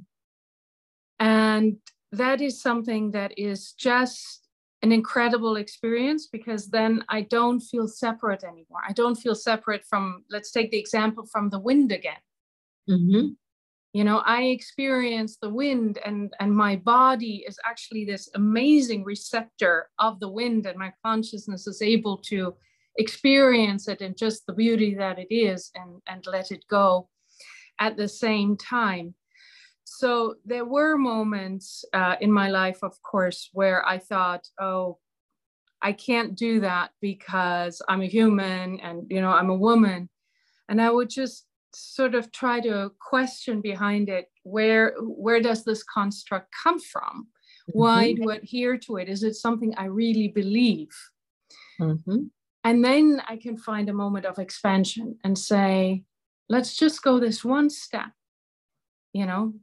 And 1.20 1.78
that 2.12 2.42
is 2.42 2.62
something 2.62 3.12
that 3.12 3.40
is 3.40 3.72
just 3.72 4.43
an 4.84 4.92
incredible 4.92 5.56
experience 5.56 6.28
because 6.28 6.68
then 6.68 7.04
I 7.08 7.22
don't 7.22 7.62
feel 7.62 7.88
separate 7.88 8.44
anymore. 8.44 8.82
I 8.88 8.92
don't 8.92 9.16
feel 9.16 9.34
separate 9.34 9.86
from, 9.86 10.26
let's 10.30 10.52
take 10.52 10.72
the 10.72 10.78
example 10.78 11.26
from 11.26 11.50
the 11.50 11.60
wind 11.60 11.94
again. 11.94 12.22
Mm-hmm. 12.90 13.30
You 13.94 14.04
know, 14.04 14.18
I 14.26 14.44
experience 14.44 15.38
the 15.42 15.50
wind, 15.50 16.00
and, 16.04 16.34
and 16.40 16.52
my 16.52 16.76
body 16.76 17.46
is 17.48 17.58
actually 17.64 18.06
this 18.06 18.30
amazing 18.36 19.04
receptor 19.06 19.90
of 20.00 20.20
the 20.20 20.30
wind, 20.30 20.66
and 20.66 20.78
my 20.78 20.92
consciousness 21.06 21.66
is 21.68 21.82
able 21.82 22.18
to 22.30 22.56
experience 22.98 23.88
it 23.88 24.02
and 24.02 24.18
just 24.18 24.46
the 24.46 24.54
beauty 24.54 24.96
that 24.96 25.18
it 25.18 25.34
is 25.34 25.72
and, 25.76 26.02
and 26.08 26.26
let 26.28 26.52
it 26.52 26.66
go 26.70 27.08
at 27.80 27.96
the 27.96 28.08
same 28.08 28.58
time 28.58 29.14
so 29.86 30.36
there 30.46 30.66
were 30.66 30.98
moments 30.98 31.86
uh, 31.94 32.16
in 32.22 32.32
my 32.32 32.50
life, 32.50 32.80
of 32.84 33.02
course, 33.02 33.50
where 33.54 33.86
I 33.88 33.98
thought, 33.98 34.48
oh, 34.60 34.98
I 35.82 35.92
can't 35.92 36.36
do 36.36 36.62
that 36.62 36.92
because 37.02 37.82
I'm 37.90 38.02
a 38.02 38.08
human 38.08 38.80
and, 38.80 39.06
you 39.10 39.22
know, 39.22 39.32
I'm 39.32 39.50
a 39.50 39.56
woman. 39.56 40.10
And 40.70 40.82
I 40.82 40.90
would 40.90 41.10
just 41.10 41.46
sort 41.76 42.16
of 42.16 42.32
try 42.32 42.60
to 42.62 42.92
question 43.00 43.60
behind 43.60 44.08
it 44.08 44.28
where 44.44 44.94
where 45.00 45.42
does 45.42 45.64
this 45.64 45.84
construct 45.84 46.54
come 46.64 46.80
from 46.80 47.28
Why 47.68 48.14
mm-hmm. 48.14 48.24
do 48.24 48.32
I 48.32 48.36
adhere 48.36 48.78
to 48.78 48.98
it? 48.98 49.10
Is 49.10 49.24
it 49.24 49.36
something 49.36 49.74
I 49.76 49.86
really 49.86 50.28
believe? 50.28 50.96
Mm-hmm. 51.80 52.26
And 52.64 52.86
then 52.86 53.22
I 53.28 53.38
can 53.38 53.58
find 53.58 53.90
a 53.90 53.94
moment 53.94 54.26
of 54.26 54.40
expansion 54.40 55.18
and 55.24 55.38
say, 55.38 56.04
let's 56.50 56.76
just 56.76 57.02
go 57.02 57.20
this 57.20 57.44
one 57.44 57.70
step, 57.70 58.12
you 59.14 59.26
know, 59.26 59.54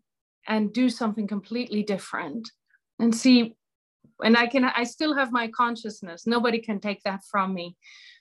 and 0.47 0.73
do 0.73 0.89
something 0.89 1.27
completely 1.27 1.83
different 1.83 2.51
and 2.99 3.15
see. 3.15 3.57
And 4.23 4.37
I 4.37 4.47
can, 4.47 4.65
I 4.65 4.85
still 4.85 5.15
have 5.15 5.33
my 5.33 5.49
consciousness. 5.49 6.27
Nobody 6.27 6.59
can 6.59 6.81
take 6.81 7.03
that 7.05 7.21
from 7.31 7.55
me. 7.55 7.77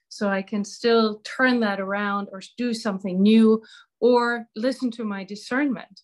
So 0.09 0.29
I 0.29 0.41
can 0.41 0.63
still 0.63 1.21
turn 1.23 1.59
that 1.59 1.79
around 1.79 2.29
or 2.31 2.41
do 2.57 2.73
something 2.73 3.21
new 3.21 3.61
or 3.99 4.45
listen 4.55 4.91
to 4.91 5.03
my 5.03 5.23
discernment 5.23 6.01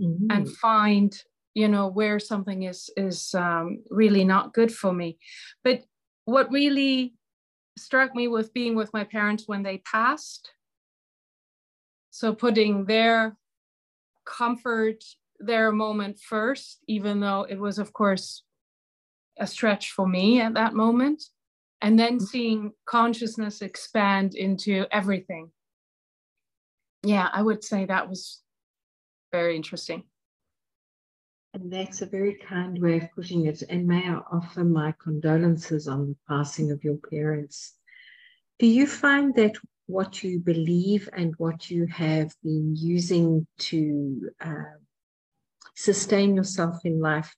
mm-hmm. 0.00 0.30
and 0.30 0.48
find 0.48 1.14
you 1.54 1.66
know 1.66 1.88
where 1.88 2.20
something 2.20 2.62
is 2.64 2.90
is 2.96 3.34
um, 3.34 3.82
really 3.90 4.24
not 4.24 4.54
good 4.54 4.72
for 4.72 4.92
me 4.92 5.18
but 5.64 5.82
what 6.24 6.50
really 6.52 7.14
struck 7.76 8.14
me 8.14 8.28
with 8.28 8.52
being 8.52 8.74
with 8.76 8.92
my 8.92 9.04
parents 9.04 9.44
when 9.46 9.62
they 9.62 9.78
passed 9.78 10.50
so 12.10 12.34
putting 12.34 12.84
their 12.84 13.36
comfort 14.28 15.02
their 15.40 15.72
moment 15.72 16.18
first 16.20 16.78
even 16.86 17.20
though 17.20 17.46
it 17.48 17.58
was 17.58 17.78
of 17.78 17.92
course 17.92 18.42
a 19.38 19.46
stretch 19.46 19.92
for 19.92 20.06
me 20.06 20.40
at 20.40 20.54
that 20.54 20.74
moment 20.74 21.22
and 21.80 21.98
then 21.98 22.16
mm-hmm. 22.16 22.24
seeing 22.24 22.72
consciousness 22.86 23.62
expand 23.62 24.34
into 24.34 24.84
everything 24.90 25.50
yeah 27.04 27.28
i 27.32 27.40
would 27.40 27.62
say 27.62 27.86
that 27.86 28.08
was 28.08 28.42
very 29.32 29.56
interesting 29.56 30.02
and 31.54 31.72
that's 31.72 32.02
a 32.02 32.06
very 32.06 32.34
kind 32.34 32.80
way 32.80 32.98
of 32.98 33.10
putting 33.14 33.46
it. 33.46 33.62
And 33.70 33.86
may 33.86 34.06
I 34.06 34.20
offer 34.30 34.64
my 34.64 34.94
condolences 35.02 35.88
on 35.88 36.08
the 36.08 36.16
passing 36.28 36.70
of 36.70 36.84
your 36.84 36.98
parents. 37.10 37.74
Do 38.58 38.66
you 38.66 38.86
find 38.86 39.34
that 39.36 39.56
what 39.88 40.22
you 40.22 40.38
believe 40.38 41.08
and 41.14 41.34
what 41.38 41.70
you 41.70 41.86
have 41.86 42.30
been 42.44 42.76
using 42.76 43.46
to 43.58 44.30
uh, 44.40 44.76
sustain 45.74 46.36
yourself 46.36 46.76
in 46.84 47.00
life 47.00 47.34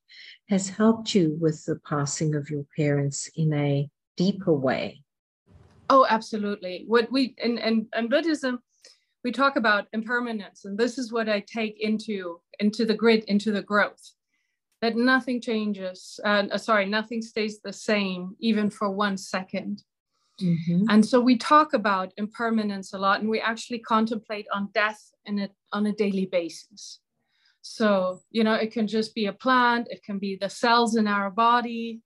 has 0.49 0.69
helped 0.69 1.14
you 1.14 1.37
with 1.40 1.64
the 1.64 1.78
passing 1.88 2.35
of 2.35 2.50
your 2.50 2.64
parents 2.76 3.30
in 3.37 3.54
a 3.54 3.88
deeper 4.16 4.52
way? 4.52 5.02
Oh, 5.88 6.04
absolutely. 6.11 6.85
What 6.88 7.11
we 7.12 7.35
and 7.42 7.59
and, 7.61 7.87
and 7.95 8.11
Buddhism, 8.11 8.59
we 9.23 9.30
talk 9.30 9.54
about 9.57 9.87
impermanence, 9.92 10.64
and 10.64 10.76
this 10.76 10.99
is 10.99 11.12
what 11.12 11.28
I 11.28 11.40
take 11.40 11.76
into 11.80 12.40
into 12.59 12.85
the 12.85 12.95
grid, 12.95 13.25
into 13.25 13.52
the 13.52 13.62
growth. 13.62 14.12
That 14.83 14.97
nothing 14.97 15.40
changes, 15.40 16.19
uh, 16.25 16.57
sorry, 16.57 16.87
nothing 16.87 17.23
stays 17.23 17.61
the 17.61 17.73
same, 17.73 18.35
even 18.40 18.71
for 18.71 18.90
one 18.90 19.19
second. 19.19 19.85
Mm-hmm. 20.43 20.85
And 20.89 21.05
so 21.05 21.21
we 21.21 21.37
talk 21.37 21.73
about 21.75 22.13
impermanence 22.17 22.93
a 22.93 22.99
lot, 22.99 23.21
and 23.21 23.29
we 23.29 23.41
actually 23.41 23.81
contemplate 23.81 24.47
on 24.53 24.69
death 24.75 25.01
in 25.27 25.39
a, 25.41 25.49
on 25.73 25.87
a 25.87 25.93
daily 25.93 26.27
basis. 26.27 27.01
So, 27.63 28.21
you 28.31 28.43
know, 28.43 28.55
it 28.55 28.73
can 28.73 28.87
just 28.87 29.15
be 29.15 29.27
a 29.27 29.33
plant, 29.33 29.89
it 29.91 30.03
can 30.03 30.19
be 30.19 30.37
the 30.41 30.49
cells 30.49 30.97
in 30.97 31.07
our 31.07 31.31
body. 31.31 32.01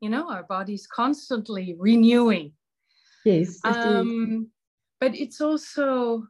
You 0.00 0.10
know, 0.10 0.30
our 0.30 0.44
body's 0.44 0.86
constantly 0.86 1.74
renewing. 1.78 2.52
Yes. 3.24 3.58
Um, 3.64 4.48
but 5.00 5.14
it's 5.14 5.40
also 5.40 6.24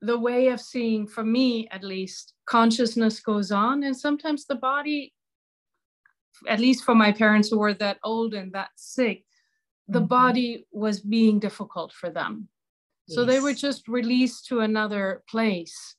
the 0.00 0.18
way 0.18 0.48
of 0.48 0.60
seeing, 0.60 1.06
for 1.06 1.22
me 1.22 1.68
at 1.70 1.84
least, 1.84 2.34
consciousness 2.46 3.20
goes 3.20 3.52
on, 3.52 3.84
and 3.84 3.96
sometimes 3.96 4.46
the 4.46 4.56
body, 4.56 5.12
at 6.48 6.60
least 6.60 6.84
for 6.84 6.94
my 6.94 7.12
parents 7.12 7.50
who 7.50 7.58
were 7.58 7.74
that 7.74 7.98
old 8.02 8.34
and 8.34 8.52
that 8.52 8.70
sick, 8.76 9.24
the 9.88 10.00
mm-hmm. 10.00 10.08
body 10.08 10.66
was 10.70 11.00
being 11.00 11.38
difficult 11.38 11.92
for 11.92 12.10
them. 12.10 12.48
Yes. 13.06 13.16
So 13.16 13.24
they 13.24 13.40
were 13.40 13.54
just 13.54 13.88
released 13.88 14.46
to 14.46 14.60
another 14.60 15.22
place. 15.28 15.96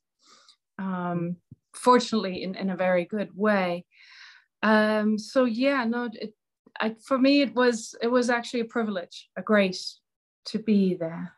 Um, 0.78 1.38
fortunately, 1.74 2.44
in, 2.44 2.56
in 2.56 2.70
a 2.70 2.76
very 2.76 3.06
good 3.06 3.36
way. 3.36 3.86
Um, 4.62 5.18
so 5.18 5.46
yeah, 5.46 5.84
no, 5.86 6.10
it, 6.14 6.34
I, 6.80 6.96
for 7.04 7.18
me, 7.18 7.42
it 7.42 7.56
was 7.56 7.96
it 8.02 8.08
was 8.08 8.30
actually 8.30 8.62
a 8.62 8.66
privilege, 8.66 9.30
a 9.36 9.42
grace 9.42 10.00
to 10.46 10.60
be 10.60 10.96
there. 10.96 11.34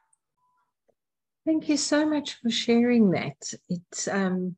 Thank 1.46 1.70
you 1.70 1.78
so 1.78 2.06
much 2.06 2.36
for 2.36 2.52
sharing 2.52 3.12
that. 3.12 3.54
It's 3.70 4.08
um, 4.08 4.56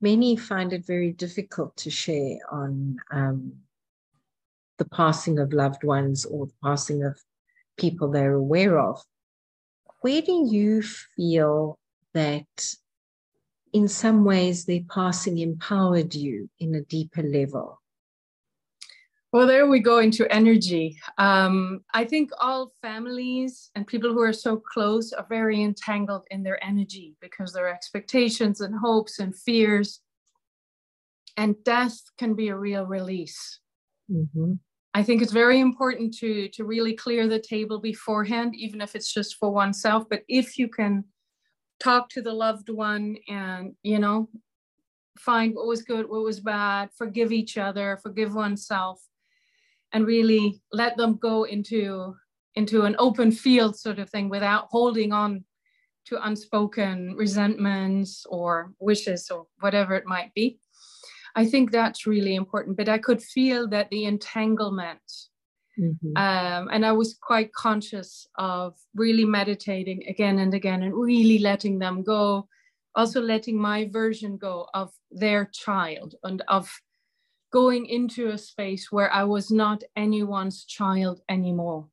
many 0.00 0.36
find 0.36 0.72
it 0.72 0.84
very 0.84 1.12
difficult 1.12 1.76
to 1.78 1.90
share 1.90 2.38
on 2.50 2.96
um, 3.12 3.52
the 4.78 4.84
passing 4.84 5.38
of 5.38 5.52
loved 5.52 5.84
ones 5.84 6.24
or 6.24 6.46
the 6.46 6.54
passing 6.62 7.02
of 7.02 7.18
people 7.76 8.10
they're 8.10 8.34
aware 8.34 8.78
of. 8.78 9.02
Where 10.00 10.22
do 10.22 10.46
you 10.50 10.82
feel 10.82 11.78
that 12.14 12.74
in 13.72 13.88
some 13.88 14.24
ways 14.24 14.64
their 14.64 14.82
passing 14.88 15.38
empowered 15.38 16.14
you 16.14 16.48
in 16.58 16.74
a 16.74 16.82
deeper 16.82 17.22
level? 17.22 17.80
Well, 19.32 19.46
there 19.46 19.66
we 19.66 19.80
go 19.80 19.98
into 19.98 20.32
energy. 20.32 20.98
Um, 21.18 21.80
I 21.92 22.04
think 22.04 22.30
all 22.40 22.72
families 22.80 23.70
and 23.74 23.86
people 23.86 24.12
who 24.12 24.22
are 24.22 24.32
so 24.32 24.56
close 24.56 25.12
are 25.12 25.26
very 25.28 25.62
entangled 25.62 26.26
in 26.30 26.42
their 26.42 26.62
energy 26.64 27.16
because 27.20 27.52
their 27.52 27.68
expectations 27.68 28.60
and 28.60 28.74
hopes 28.74 29.18
and 29.18 29.36
fears. 29.36 30.00
And 31.36 31.62
death 31.64 32.00
can 32.16 32.34
be 32.34 32.48
a 32.48 32.56
real 32.56 32.86
release. 32.86 33.60
Mm-hmm. 34.10 34.54
I 34.96 35.02
think 35.02 35.20
it's 35.20 35.30
very 35.30 35.60
important 35.60 36.16
to, 36.20 36.48
to 36.54 36.64
really 36.64 36.94
clear 36.94 37.28
the 37.28 37.38
table 37.38 37.78
beforehand, 37.78 38.54
even 38.56 38.80
if 38.80 38.94
it's 38.94 39.12
just 39.12 39.36
for 39.36 39.50
oneself. 39.50 40.04
But 40.08 40.22
if 40.26 40.56
you 40.56 40.68
can 40.68 41.04
talk 41.78 42.08
to 42.08 42.22
the 42.22 42.32
loved 42.32 42.70
one 42.70 43.18
and, 43.28 43.74
you 43.82 43.98
know, 43.98 44.30
find 45.18 45.54
what 45.54 45.66
was 45.66 45.82
good, 45.82 46.08
what 46.08 46.22
was 46.22 46.40
bad, 46.40 46.88
forgive 46.96 47.30
each 47.30 47.58
other, 47.58 47.98
forgive 48.02 48.34
oneself, 48.34 48.98
and 49.92 50.06
really 50.06 50.62
let 50.72 50.96
them 50.96 51.16
go 51.16 51.44
into 51.44 52.16
into 52.54 52.86
an 52.86 52.96
open 52.98 53.30
field 53.30 53.78
sort 53.78 53.98
of 53.98 54.08
thing 54.08 54.30
without 54.30 54.68
holding 54.70 55.12
on 55.12 55.44
to 56.06 56.26
unspoken 56.26 57.14
resentments 57.18 58.24
or 58.30 58.72
wishes 58.80 59.30
or 59.30 59.44
whatever 59.60 59.94
it 59.94 60.06
might 60.06 60.32
be. 60.32 60.58
I 61.36 61.44
think 61.44 61.70
that's 61.70 62.06
really 62.06 62.34
important. 62.34 62.76
But 62.76 62.88
I 62.88 62.98
could 62.98 63.22
feel 63.22 63.68
that 63.68 63.90
the 63.90 64.06
entanglement, 64.06 65.02
mm-hmm. 65.78 66.16
um, 66.16 66.68
and 66.72 66.84
I 66.84 66.92
was 66.92 67.18
quite 67.20 67.52
conscious 67.52 68.26
of 68.36 68.74
really 68.94 69.26
meditating 69.26 70.04
again 70.08 70.38
and 70.38 70.54
again 70.54 70.82
and 70.82 70.94
really 70.94 71.38
letting 71.38 71.78
them 71.78 72.02
go, 72.02 72.48
also 72.94 73.20
letting 73.20 73.60
my 73.60 73.88
version 73.92 74.38
go 74.38 74.66
of 74.72 74.90
their 75.10 75.44
child 75.52 76.14
and 76.24 76.42
of 76.48 76.68
going 77.52 77.86
into 77.86 78.28
a 78.28 78.38
space 78.38 78.90
where 78.90 79.12
I 79.12 79.24
was 79.24 79.50
not 79.50 79.84
anyone's 79.94 80.64
child 80.64 81.20
anymore. 81.28 81.86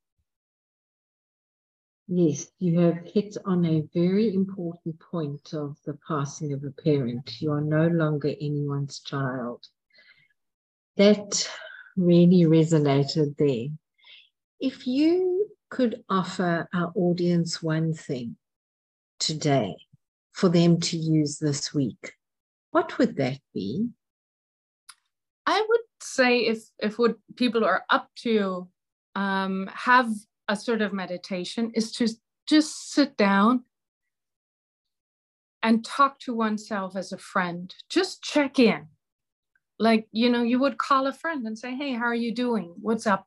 Yes, 2.07 2.47
you 2.59 2.79
have 2.79 2.97
hit 3.05 3.37
on 3.45 3.65
a 3.65 3.87
very 3.93 4.33
important 4.33 4.99
point 4.99 5.53
of 5.53 5.77
the 5.85 5.97
passing 6.05 6.51
of 6.51 6.63
a 6.63 6.71
parent. 6.71 7.41
You 7.41 7.53
are 7.53 7.61
no 7.61 7.87
longer 7.87 8.27
anyone's 8.41 8.99
child. 8.99 9.65
That 10.97 11.49
really 11.95 12.43
resonated 12.43 13.37
there. 13.37 13.67
If 14.59 14.85
you 14.85 15.49
could 15.69 16.03
offer 16.09 16.67
our 16.73 16.91
audience 16.95 17.63
one 17.63 17.93
thing 17.93 18.35
today 19.19 19.75
for 20.33 20.49
them 20.49 20.79
to 20.81 20.97
use 20.97 21.39
this 21.39 21.73
week, 21.73 22.13
what 22.71 22.97
would 22.97 23.15
that 23.15 23.39
be? 23.53 23.87
I 25.45 25.65
would 25.67 25.81
say 26.01 26.39
if 26.39 26.63
if 26.79 26.99
what 26.99 27.15
people 27.35 27.63
are 27.63 27.83
up 27.89 28.09
to 28.23 28.67
um, 29.15 29.69
have 29.73 30.09
a 30.47 30.55
sort 30.55 30.81
of 30.81 30.93
meditation 30.93 31.71
is 31.73 31.91
to 31.93 32.07
just 32.47 32.91
sit 32.91 33.15
down 33.17 33.63
and 35.61 35.85
talk 35.85 36.19
to 36.19 36.33
oneself 36.33 36.95
as 36.95 37.11
a 37.11 37.17
friend. 37.17 37.73
Just 37.89 38.21
check 38.21 38.59
in. 38.59 38.87
Like, 39.79 40.07
you 40.11 40.29
know, 40.29 40.43
you 40.43 40.59
would 40.59 40.77
call 40.77 41.07
a 41.07 41.13
friend 41.13 41.47
and 41.47 41.57
say, 41.57 41.75
Hey, 41.75 41.93
how 41.93 42.05
are 42.05 42.15
you 42.15 42.33
doing? 42.33 42.73
What's 42.81 43.07
up? 43.07 43.25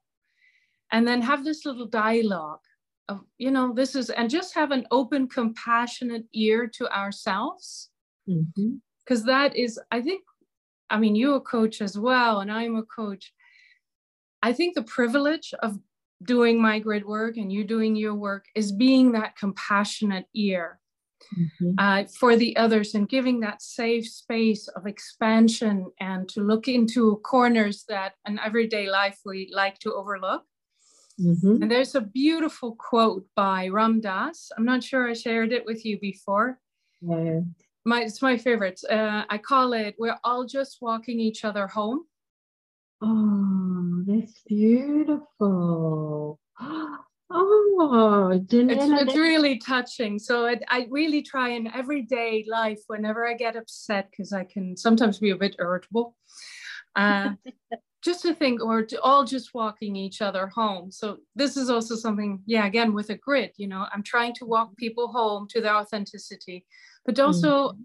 And 0.93 1.09
then 1.09 1.23
have 1.23 1.45
this 1.45 1.65
little 1.65 1.87
dialogue 1.87 2.61
of, 3.09 3.21
you 3.39 3.51
know, 3.51 3.73
this 3.73 3.97
is, 3.97 4.11
and 4.11 4.31
just 4.31 4.55
have 4.55 4.71
an 4.71 4.87
open, 4.91 5.29
compassionate 5.29 6.25
ear 6.33 6.67
to 6.75 6.89
ourselves. 6.97 7.91
Because 8.27 9.23
mm-hmm. 9.23 9.27
that 9.27 9.57
is, 9.57 9.81
I 9.91 10.03
think, 10.03 10.23
I 10.91 10.99
mean, 10.99 11.17
you're 11.17 11.37
a 11.37 11.41
coach 11.41 11.81
as 11.81 11.99
well, 11.99 12.41
and 12.41 12.53
I'm 12.53 12.77
a 12.77 12.85
coach. 12.85 13.33
I 14.43 14.53
think 14.53 14.75
the 14.75 14.83
privilege 14.83 15.53
of 15.63 15.79
doing 16.23 16.61
my 16.61 16.79
grid 16.79 17.05
work 17.05 17.37
and 17.37 17.53
you 17.53 17.65
doing 17.65 17.95
your 17.97 18.15
work 18.15 18.47
is 18.55 18.73
being 18.73 19.13
that 19.13 19.37
compassionate 19.37 20.27
ear 20.35 20.81
mm-hmm. 21.39 21.73
uh, 21.79 22.05
for 22.19 22.37
the 22.37 22.57
others 22.57 22.95
and 22.95 23.09
giving 23.09 23.41
that 23.41 23.63
safe 23.63 24.09
space 24.09 24.69
of 24.69 24.87
expansion 24.87 25.91
and 26.01 26.29
to 26.29 26.41
look 26.41 26.69
into 26.69 27.17
corners 27.25 27.85
that 27.89 28.15
in 28.27 28.39
everyday 28.39 28.89
life 28.89 29.19
we 29.25 29.51
like 29.53 29.79
to 29.81 29.93
overlook. 29.93 30.43
Mm-hmm. 31.21 31.63
And 31.63 31.71
there's 31.71 31.95
a 31.95 32.01
beautiful 32.01 32.77
quote 32.77 33.27
by 33.35 33.69
Ram 33.69 34.01
Dass. 34.01 34.51
I'm 34.57 34.67
not 34.67 34.85
sure 34.85 35.09
I 35.09 35.15
shared 35.15 35.53
it 35.53 35.65
with 35.65 35.85
you 35.85 35.99
before. 35.99 36.59
Yeah. 37.01 37.41
My, 37.85 38.03
it's 38.03 38.21
my 38.21 38.37
favorite. 38.37 38.81
Uh, 38.89 39.25
I 39.31 39.39
call 39.39 39.73
it 39.73 39.95
"We're 39.99 40.19
all 40.25 40.45
just 40.45 40.79
walking 40.83 41.21
each 41.21 41.45
other 41.45 41.67
home." 41.69 42.05
Oh, 43.03 44.03
that's 44.07 44.41
beautiful. 44.47 46.41
Oh, 47.29 48.31
it's, 48.33 48.53
it's 48.53 49.17
really 49.17 49.59
touching. 49.59 50.17
So 50.17 50.47
it, 50.47 50.63
I 50.69 50.87
really 50.89 51.23
try 51.23 51.51
in 51.51 51.67
everyday 51.67 52.47
life, 52.49 52.79
whenever 52.87 53.27
I 53.27 53.35
get 53.35 53.57
upset, 53.57 54.09
because 54.11 54.33
I 54.33 54.45
can 54.45 54.77
sometimes 54.77 55.19
be 55.19 55.31
a 55.31 55.37
bit 55.37 55.57
irritable, 55.59 56.17
uh, 56.95 57.31
just 58.05 58.23
to 58.23 58.33
think, 58.33 58.63
or 58.63 58.85
to 58.85 59.01
all 59.01 59.25
just 59.25 59.55
walking 59.55 59.97
each 59.97 60.23
other 60.23 60.47
home. 60.47 60.93
So 60.93 61.19
this 61.35 61.57
is 61.57 61.69
also 61.69 61.97
something, 61.97 62.43
yeah, 62.47 62.65
again 62.65 62.95
with 62.95 63.11
a 63.11 63.17
grid. 63.17 63.51
You 63.57 63.67
know, 63.67 63.87
I'm 63.93 64.05
trying 64.05 64.35
to 64.35 64.47
walk 64.47 64.77
people 64.77 65.09
home 65.09 65.49
to 65.51 65.61
their 65.61 65.75
authenticity, 65.75 66.65
but 67.05 67.19
also, 67.19 67.71
mm. 67.71 67.79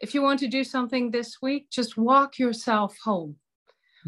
if 0.00 0.12
you 0.12 0.22
want 0.22 0.40
to 0.40 0.48
do 0.48 0.64
something 0.64 1.12
this 1.12 1.36
week, 1.40 1.70
just 1.70 1.96
walk 1.96 2.40
yourself 2.40 2.96
home. 3.04 3.36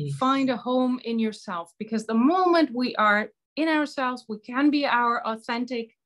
Yes. 0.07 0.17
Find 0.17 0.51
a 0.51 0.57
home 0.57 1.01
in 1.05 1.19
yourself 1.19 1.73
because 1.79 2.07
the 2.07 2.15
moment 2.15 2.71
we 2.75 2.95
are 2.97 3.31
in 3.57 3.69
ourselves. 3.69 4.25
We 4.29 4.39
can 4.39 4.71
be 4.71 4.87
our 4.87 5.27
authentic, 5.27 5.97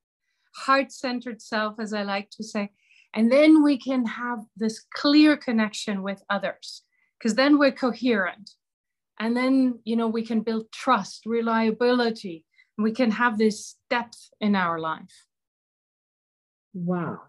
heart 0.55 0.93
centered 0.93 1.41
self, 1.41 1.75
as 1.79 1.93
I 1.93 2.03
like 2.03 2.31
to 2.31 2.45
say. 2.45 2.71
And 3.15 3.31
then 3.31 3.63
we 3.63 3.79
can 3.79 4.05
have 4.07 4.41
this 4.57 4.85
clear 4.93 5.37
connection 5.37 6.03
with 6.03 6.23
others 6.29 6.83
because 7.19 7.35
then 7.35 7.59
we're 7.59 7.73
coherent. 7.73 8.51
And 9.21 9.37
then, 9.37 9.79
you 9.85 9.95
know, 9.95 10.09
we 10.09 10.27
can 10.27 10.41
build 10.41 10.73
trust, 10.73 11.23
reliability, 11.25 12.45
and 12.77 12.85
we 12.85 12.93
can 12.93 13.13
have 13.13 13.39
this 13.39 13.77
depth 13.89 14.31
in 14.41 14.57
our 14.57 14.81
life. 14.81 15.27
Wow. 16.73 17.21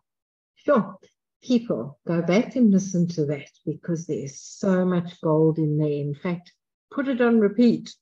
Sure. 0.55 0.97
People, 1.45 1.99
go 2.07 2.21
back 2.21 2.55
and 2.55 2.71
listen 2.71 3.07
to 3.09 3.25
that 3.27 3.51
because 3.65 4.07
there's 4.07 4.39
so 4.39 4.83
much 4.83 5.21
gold 5.21 5.59
in 5.59 5.77
there. 5.77 5.87
In 5.87 6.15
fact, 6.15 6.51
put 6.91 7.07
it 7.07 7.21
on 7.21 7.39
repeat 7.39 7.95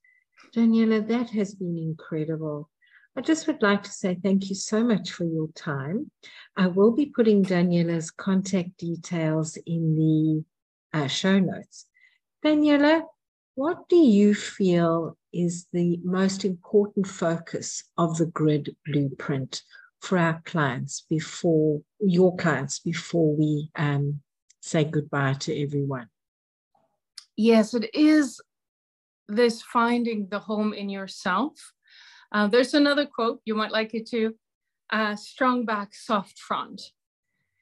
Daniela, 0.56 1.06
that 1.08 1.32
has 1.32 1.56
been 1.56 1.78
incredible. 1.78 2.70
I 3.16 3.22
just 3.22 3.48
would 3.48 3.62
like 3.62 3.84
to 3.84 3.92
say 3.92 4.16
thank 4.22 4.50
you 4.50 4.56
so 4.56 4.84
much 4.84 5.12
for 5.12 5.24
your 5.24 5.48
time. 5.56 6.12
I 6.56 6.68
will 6.68 6.92
be 6.92 7.08
putting 7.08 7.44
Daniela's 7.44 8.12
contact 8.12 8.78
details 8.78 9.58
in 9.66 9.96
the 9.96 11.00
uh, 11.00 11.08
show 11.08 11.40
notes. 11.40 11.88
Daniela, 12.46 13.04
what 13.56 13.90
do 13.90 13.96
you 13.96 14.36
feel 14.36 15.18
is 15.32 15.68
the 15.74 16.00
most 16.04 16.46
important 16.46 17.08
focus 17.08 17.84
of 17.98 18.18
the 18.18 18.28
grid 18.28 18.76
blueprint 18.86 19.64
for 20.04 20.18
our 20.18 20.42
clients 20.44 21.06
before 21.10 21.82
your 22.02 22.36
clients 22.36 22.80
before 22.80 23.34
we 23.36 23.70
um, 23.76 24.20
say 24.60 24.84
goodbye 24.84 25.34
to 25.40 25.58
everyone? 25.64 26.08
Yes, 27.38 27.74
it 27.74 27.90
is 27.96 28.42
this 29.30 29.62
finding 29.62 30.28
the 30.30 30.40
home 30.40 30.74
in 30.74 30.90
yourself. 30.90 31.54
Uh, 32.34 32.48
there's 32.48 32.74
another 32.74 33.06
quote, 33.06 33.40
you 33.46 33.56
might 33.56 33.72
like 33.72 33.94
it 33.94 34.08
too 34.08 34.36
uh, 34.92 35.16
strong 35.16 35.66
back, 35.66 35.96
soft 35.96 36.38
front. 36.38 36.82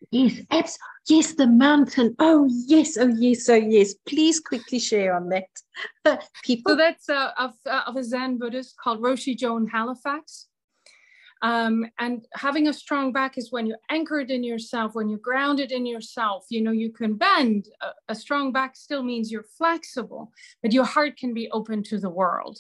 Yes, 0.09 0.41
abs- 0.49 0.79
yes, 1.07 1.35
the 1.35 1.45
mountain. 1.45 2.15
Oh, 2.17 2.49
yes, 2.49 2.97
oh, 2.97 3.13
yes, 3.19 3.47
oh, 3.49 3.53
yes. 3.53 3.93
Please 4.07 4.39
quickly 4.39 4.79
share 4.79 5.15
on 5.15 5.29
that. 5.29 6.23
People. 6.43 6.71
So 6.71 6.75
that's 6.75 7.07
uh, 7.07 7.31
of, 7.37 7.53
uh, 7.67 7.83
of 7.85 7.95
a 7.95 8.03
Zen 8.03 8.39
Buddhist 8.39 8.75
called 8.77 8.99
Roshi 8.99 9.37
Joan 9.37 9.67
Halifax. 9.67 10.47
Um, 11.43 11.87
and 11.99 12.27
having 12.33 12.67
a 12.67 12.73
strong 12.73 13.11
back 13.11 13.37
is 13.37 13.51
when 13.51 13.65
you're 13.65 13.79
anchored 13.89 14.29
in 14.29 14.43
yourself, 14.43 14.93
when 14.93 15.09
you're 15.09 15.19
grounded 15.19 15.71
in 15.71 15.85
yourself. 15.85 16.45
You 16.49 16.61
know, 16.61 16.71
you 16.71 16.91
can 16.91 17.15
bend. 17.15 17.67
A, 17.81 17.87
a 18.09 18.15
strong 18.15 18.51
back 18.51 18.75
still 18.75 19.01
means 19.01 19.31
you're 19.31 19.45
flexible, 19.57 20.31
but 20.61 20.71
your 20.71 20.85
heart 20.85 21.17
can 21.17 21.33
be 21.33 21.49
open 21.51 21.81
to 21.83 21.99
the 21.99 22.09
world. 22.09 22.59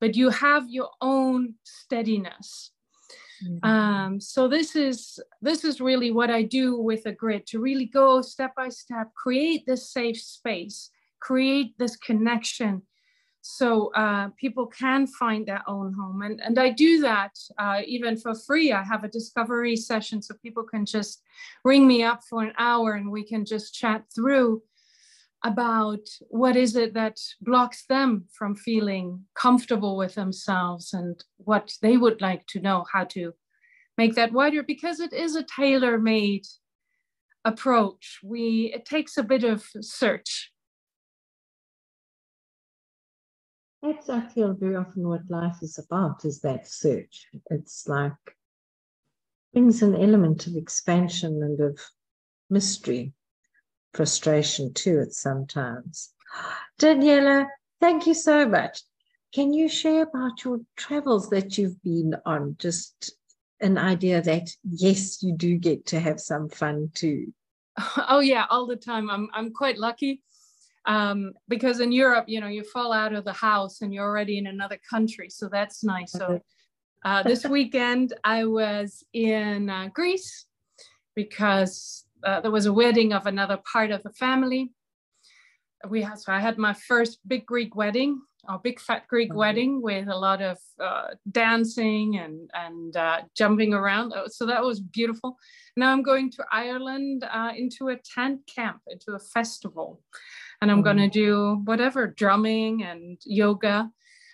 But 0.00 0.16
you 0.16 0.30
have 0.30 0.68
your 0.68 0.90
own 1.00 1.54
steadiness. 1.64 2.72
Mm-hmm. 3.44 3.68
Um, 3.68 4.20
so 4.20 4.48
this 4.48 4.74
is 4.74 5.20
this 5.40 5.64
is 5.64 5.80
really 5.80 6.10
what 6.10 6.30
I 6.30 6.42
do 6.42 6.76
with 6.76 7.06
a 7.06 7.12
grid 7.12 7.46
to 7.48 7.60
really 7.60 7.86
go 7.86 8.20
step 8.20 8.54
by 8.56 8.68
step, 8.68 9.14
create 9.14 9.64
this 9.64 9.92
safe 9.92 10.20
space, 10.20 10.90
create 11.20 11.78
this 11.78 11.96
connection 11.96 12.82
so 13.50 13.92
uh, 13.94 14.28
people 14.36 14.66
can 14.66 15.06
find 15.06 15.46
their 15.46 15.62
own 15.66 15.92
home 15.94 16.22
and, 16.22 16.40
and 16.40 16.58
i 16.58 16.68
do 16.68 17.00
that 17.00 17.32
uh, 17.58 17.80
even 17.86 18.16
for 18.16 18.34
free. 18.34 18.72
I 18.72 18.82
have 18.82 19.04
a 19.04 19.08
discovery 19.08 19.76
session 19.76 20.22
so 20.22 20.34
people 20.42 20.62
can 20.62 20.84
just 20.84 21.22
ring 21.64 21.86
me 21.86 22.02
up 22.02 22.22
for 22.28 22.42
an 22.42 22.52
hour 22.58 22.94
and 22.94 23.10
we 23.10 23.24
can 23.24 23.44
just 23.44 23.74
chat 23.74 24.04
through 24.14 24.62
about 25.44 26.06
what 26.28 26.56
is 26.56 26.74
it 26.76 26.94
that 26.94 27.18
blocks 27.40 27.84
them 27.88 28.24
from 28.32 28.54
feeling 28.54 29.24
comfortable 29.34 29.96
with 29.96 30.14
themselves 30.14 30.92
and 30.92 31.24
what 31.36 31.72
they 31.82 31.96
would 31.96 32.20
like 32.20 32.44
to 32.48 32.60
know 32.60 32.84
how 32.92 33.04
to 33.04 33.32
make 33.96 34.14
that 34.14 34.32
wider 34.32 34.62
because 34.62 35.00
it 35.00 35.12
is 35.12 35.36
a 35.36 35.44
tailor-made 35.44 36.44
approach. 37.44 38.18
We 38.22 38.72
it 38.74 38.84
takes 38.84 39.16
a 39.16 39.22
bit 39.22 39.44
of 39.44 39.64
search 39.80 40.50
That's, 43.82 44.08
I 44.08 44.20
feel, 44.20 44.54
very 44.54 44.74
often 44.74 45.08
what 45.08 45.30
life 45.30 45.58
is 45.62 45.78
about 45.78 46.24
is 46.24 46.40
that 46.40 46.66
search. 46.66 47.28
It's 47.50 47.86
like 47.86 48.12
brings 49.52 49.82
an 49.82 49.94
element 49.94 50.46
of 50.46 50.56
expansion 50.56 51.42
and 51.42 51.60
of 51.60 51.80
mystery, 52.50 53.12
frustration 53.94 54.72
too 54.74 55.00
at 55.00 55.12
sometimes. 55.12 56.12
Daniela, 56.80 57.46
thank 57.80 58.06
you 58.06 58.14
so 58.14 58.46
much. 58.46 58.82
Can 59.32 59.52
you 59.52 59.68
share 59.68 60.02
about 60.02 60.44
your 60.44 60.60
travels 60.76 61.30
that 61.30 61.56
you've 61.58 61.82
been 61.82 62.14
on? 62.24 62.56
Just 62.58 63.14
an 63.60 63.78
idea 63.78 64.22
that 64.22 64.48
yes, 64.64 65.22
you 65.22 65.36
do 65.36 65.56
get 65.56 65.86
to 65.86 66.00
have 66.00 66.20
some 66.20 66.48
fun 66.48 66.90
too. 66.94 67.32
Oh 68.08 68.20
yeah, 68.20 68.46
all 68.50 68.66
the 68.66 68.76
time. 68.76 69.08
I'm 69.10 69.28
I'm 69.32 69.52
quite 69.52 69.78
lucky 69.78 70.20
um, 70.88 71.34
because 71.48 71.80
in 71.80 71.92
Europe, 71.92 72.24
you 72.28 72.40
know, 72.40 72.48
you 72.48 72.64
fall 72.64 72.94
out 72.94 73.12
of 73.12 73.24
the 73.24 73.32
house 73.32 73.82
and 73.82 73.92
you're 73.92 74.08
already 74.08 74.38
in 74.38 74.46
another 74.46 74.78
country, 74.88 75.28
so 75.28 75.48
that's 75.48 75.84
nice. 75.84 76.12
So 76.12 76.40
uh, 77.04 77.22
this 77.22 77.44
weekend 77.58 78.14
I 78.24 78.46
was 78.46 79.04
in 79.12 79.68
uh, 79.68 79.88
Greece 79.92 80.46
because 81.14 82.06
uh, 82.24 82.40
there 82.40 82.50
was 82.50 82.64
a 82.64 82.72
wedding 82.72 83.12
of 83.12 83.26
another 83.26 83.58
part 83.70 83.90
of 83.90 84.02
the 84.02 84.12
family. 84.12 84.70
We 85.86 86.00
had 86.00 86.18
so 86.18 86.32
I 86.32 86.40
had 86.40 86.56
my 86.56 86.72
first 86.72 87.18
big 87.28 87.44
Greek 87.44 87.76
wedding, 87.76 88.22
a 88.48 88.58
big 88.58 88.80
fat 88.80 89.06
Greek 89.08 89.28
mm-hmm. 89.28 89.38
wedding 89.38 89.82
with 89.82 90.08
a 90.08 90.16
lot 90.16 90.40
of 90.40 90.56
uh, 90.82 91.08
dancing 91.30 92.16
and 92.16 92.50
and 92.54 92.96
uh, 92.96 93.20
jumping 93.36 93.74
around. 93.74 94.14
So 94.28 94.46
that 94.46 94.64
was 94.64 94.80
beautiful. 94.80 95.36
Now 95.76 95.92
I'm 95.92 96.02
going 96.02 96.30
to 96.32 96.46
Ireland 96.50 97.28
uh, 97.30 97.52
into 97.54 97.88
a 97.88 97.96
tent 97.96 98.40
camp, 98.56 98.80
into 98.88 99.12
a 99.12 99.18
festival 99.18 100.00
and 100.60 100.70
I'm 100.70 100.80
mm. 100.80 100.84
going 100.84 100.96
to 100.98 101.08
do 101.08 101.62
whatever 101.64 102.06
drumming 102.06 102.82
and 102.82 103.18
yoga 103.24 103.90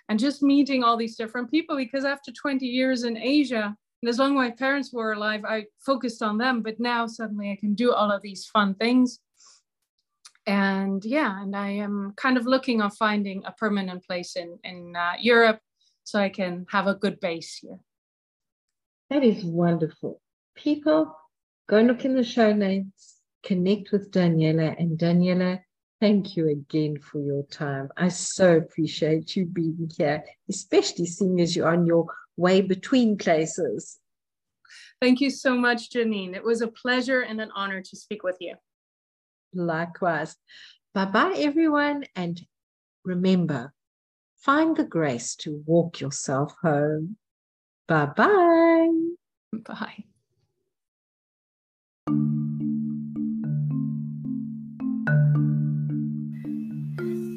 and 0.09 0.19
just 0.19 0.43
meeting 0.43 0.83
all 0.83 0.97
these 0.97 1.17
different 1.17 1.51
people 1.51 1.77
because 1.77 2.05
after 2.05 2.31
20 2.33 2.67
years 2.67 3.05
in 3.05 3.17
Asia, 3.17 3.77
and 4.03 4.09
as 4.09 4.19
long 4.19 4.33
as 4.33 4.37
my 4.37 4.51
parents 4.51 4.93
were 4.93 5.13
alive, 5.13 5.45
I 5.47 5.65
focused 5.81 6.23
on 6.23 6.37
them. 6.37 6.61
But 6.61 6.79
now 6.79 7.07
suddenly 7.07 7.51
I 7.51 7.57
can 7.57 7.75
do 7.75 7.93
all 7.93 8.11
of 8.11 8.21
these 8.21 8.45
fun 8.45 8.75
things. 8.75 9.19
And 10.47 11.03
yeah, 11.07 11.41
and 11.43 11.57
I 11.57 11.71
am 11.71 12.13
kind 12.19 12.37
of 12.37 12.45
looking 12.45 12.83
on 12.83 12.91
finding 12.91 13.43
a 13.47 13.53
permanent 13.53 14.05
place 14.05 14.37
in, 14.37 14.59
in 14.63 14.95
uh, 14.95 15.13
Europe 15.19 15.59
so 16.03 16.19
I 16.19 16.29
can 16.29 16.67
have 16.69 16.87
a 16.87 16.95
good 16.95 17.19
base 17.19 17.57
here. 17.63 17.79
That 19.09 19.25
is 19.25 19.43
wonderful. 19.43 20.21
People, 20.55 21.17
go 21.67 21.81
look 21.81 22.05
in 22.05 22.15
the 22.15 22.25
show 22.25 22.53
notes, 22.53 23.21
connect 23.43 23.91
with 23.91 24.11
Daniela, 24.11 24.79
and 24.79 24.99
Daniela 24.99 25.61
Thank 26.05 26.37
you 26.37 26.51
again 26.51 26.99
for 27.01 27.19
your 27.19 27.45
time. 27.45 27.89
I 27.97 28.09
so 28.09 28.59
appreciate 28.59 29.37
you 29.37 29.47
being 29.47 29.91
here, 29.97 30.23
especially 30.51 31.07
seeing 31.07 31.41
as 31.41 31.57
you're 31.57 31.73
on 31.73 31.87
your 31.87 32.05
way 32.37 32.61
between 32.61 33.17
places. 33.17 34.01
Thank 35.01 35.23
you 35.23 35.31
so 35.31 35.57
much, 35.57 35.91
Janine. 35.91 36.37
It 36.37 36.45
was 36.45 36.61
a 36.61 36.69
pleasure 36.69 37.23
and 37.23 37.41
an 37.41 37.49
honor 37.57 37.81
to 37.81 37.97
speak 37.97 38.23
with 38.23 38.37
you. 38.39 38.57
Likewise. 39.55 40.37
Bye 40.93 41.07
bye, 41.07 41.37
everyone. 41.39 42.05
And 42.15 42.39
remember, 43.03 43.73
find 44.37 44.77
the 44.77 44.85
grace 44.85 45.35
to 45.37 45.63
walk 45.65 46.03
yourself 46.03 46.55
home. 46.61 47.17
Bye 47.89 48.11
bye. 48.15 48.91
Bye. 49.55 50.05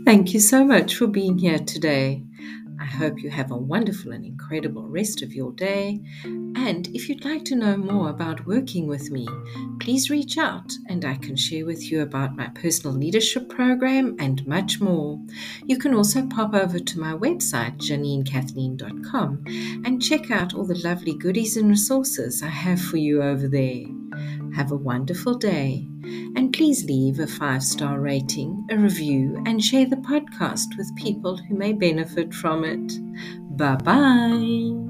Thank 0.08 0.34
you 0.34 0.39
so 0.39 0.63
much 0.63 0.96
for 0.96 1.06
being 1.06 1.38
here 1.38 1.60
today. 1.60 2.24
I 2.80 2.86
hope 2.86 3.22
you 3.22 3.30
have 3.30 3.52
a 3.52 3.58
wonderful 3.58 4.13
and 4.13 4.24
incredible 4.24 4.88
rest 4.88 5.22
of 5.22 5.34
your 5.34 5.52
day. 5.52 6.00
And 6.24 6.88
if 6.93 7.10
you'd 7.10 7.26
like 7.26 7.43
to 7.43 7.58
know 7.58 7.76
more 7.76 8.10
about 8.10 8.48
working 8.48 8.88
with 8.88 9.12
me, 9.12 9.28
please 9.82 10.10
reach 10.10 10.38
out 10.38 10.72
and 10.88 11.04
I 11.04 11.15
can 11.15 11.36
share 11.36 11.65
with 11.65 11.91
you 11.91 12.04
about 12.04 12.38
my 12.38 12.48
personal 12.56 12.96
leadership 12.96 13.50
program 13.50 14.15
and 14.17 14.48
much 14.48 14.80
more. 14.80 15.20
You 15.65 15.78
can 15.78 15.93
also 15.93 16.26
pop 16.26 16.54
over 16.54 16.80
to 16.80 17.00
my 17.02 17.12
website, 17.12 17.78
janinekathleen.com, 17.78 19.43
and 19.84 20.02
check 20.02 20.32
out 20.32 20.54
all 20.54 20.65
the 20.65 20.82
lovely 20.86 21.15
goodies 21.15 21.58
and 21.58 21.67
resources 21.67 22.41
I 22.41 22.48
have 22.48 22.80
for 22.80 22.96
you 22.96 23.22
over 23.22 23.50
there. 23.50 23.84
Have 24.56 24.72
a 24.72 24.78
wonderful 24.78 25.36
day. 25.36 25.86
And 26.38 26.46
please 26.58 26.86
leave 26.86 27.20
a 27.20 27.28
five 27.28 27.63
star 27.63 28.00
rating, 28.00 28.65
a 28.72 28.78
review, 28.78 29.41
and 29.46 29.63
share 29.63 29.86
the 29.86 29.96
podcast 29.96 30.76
with 30.76 30.96
people 30.96 31.38
who 31.38 31.56
may 31.56 31.72
benefit 31.72 32.34
from 32.34 32.65
it. 32.65 33.00
Bye 33.56 33.76
bye. 33.76 34.87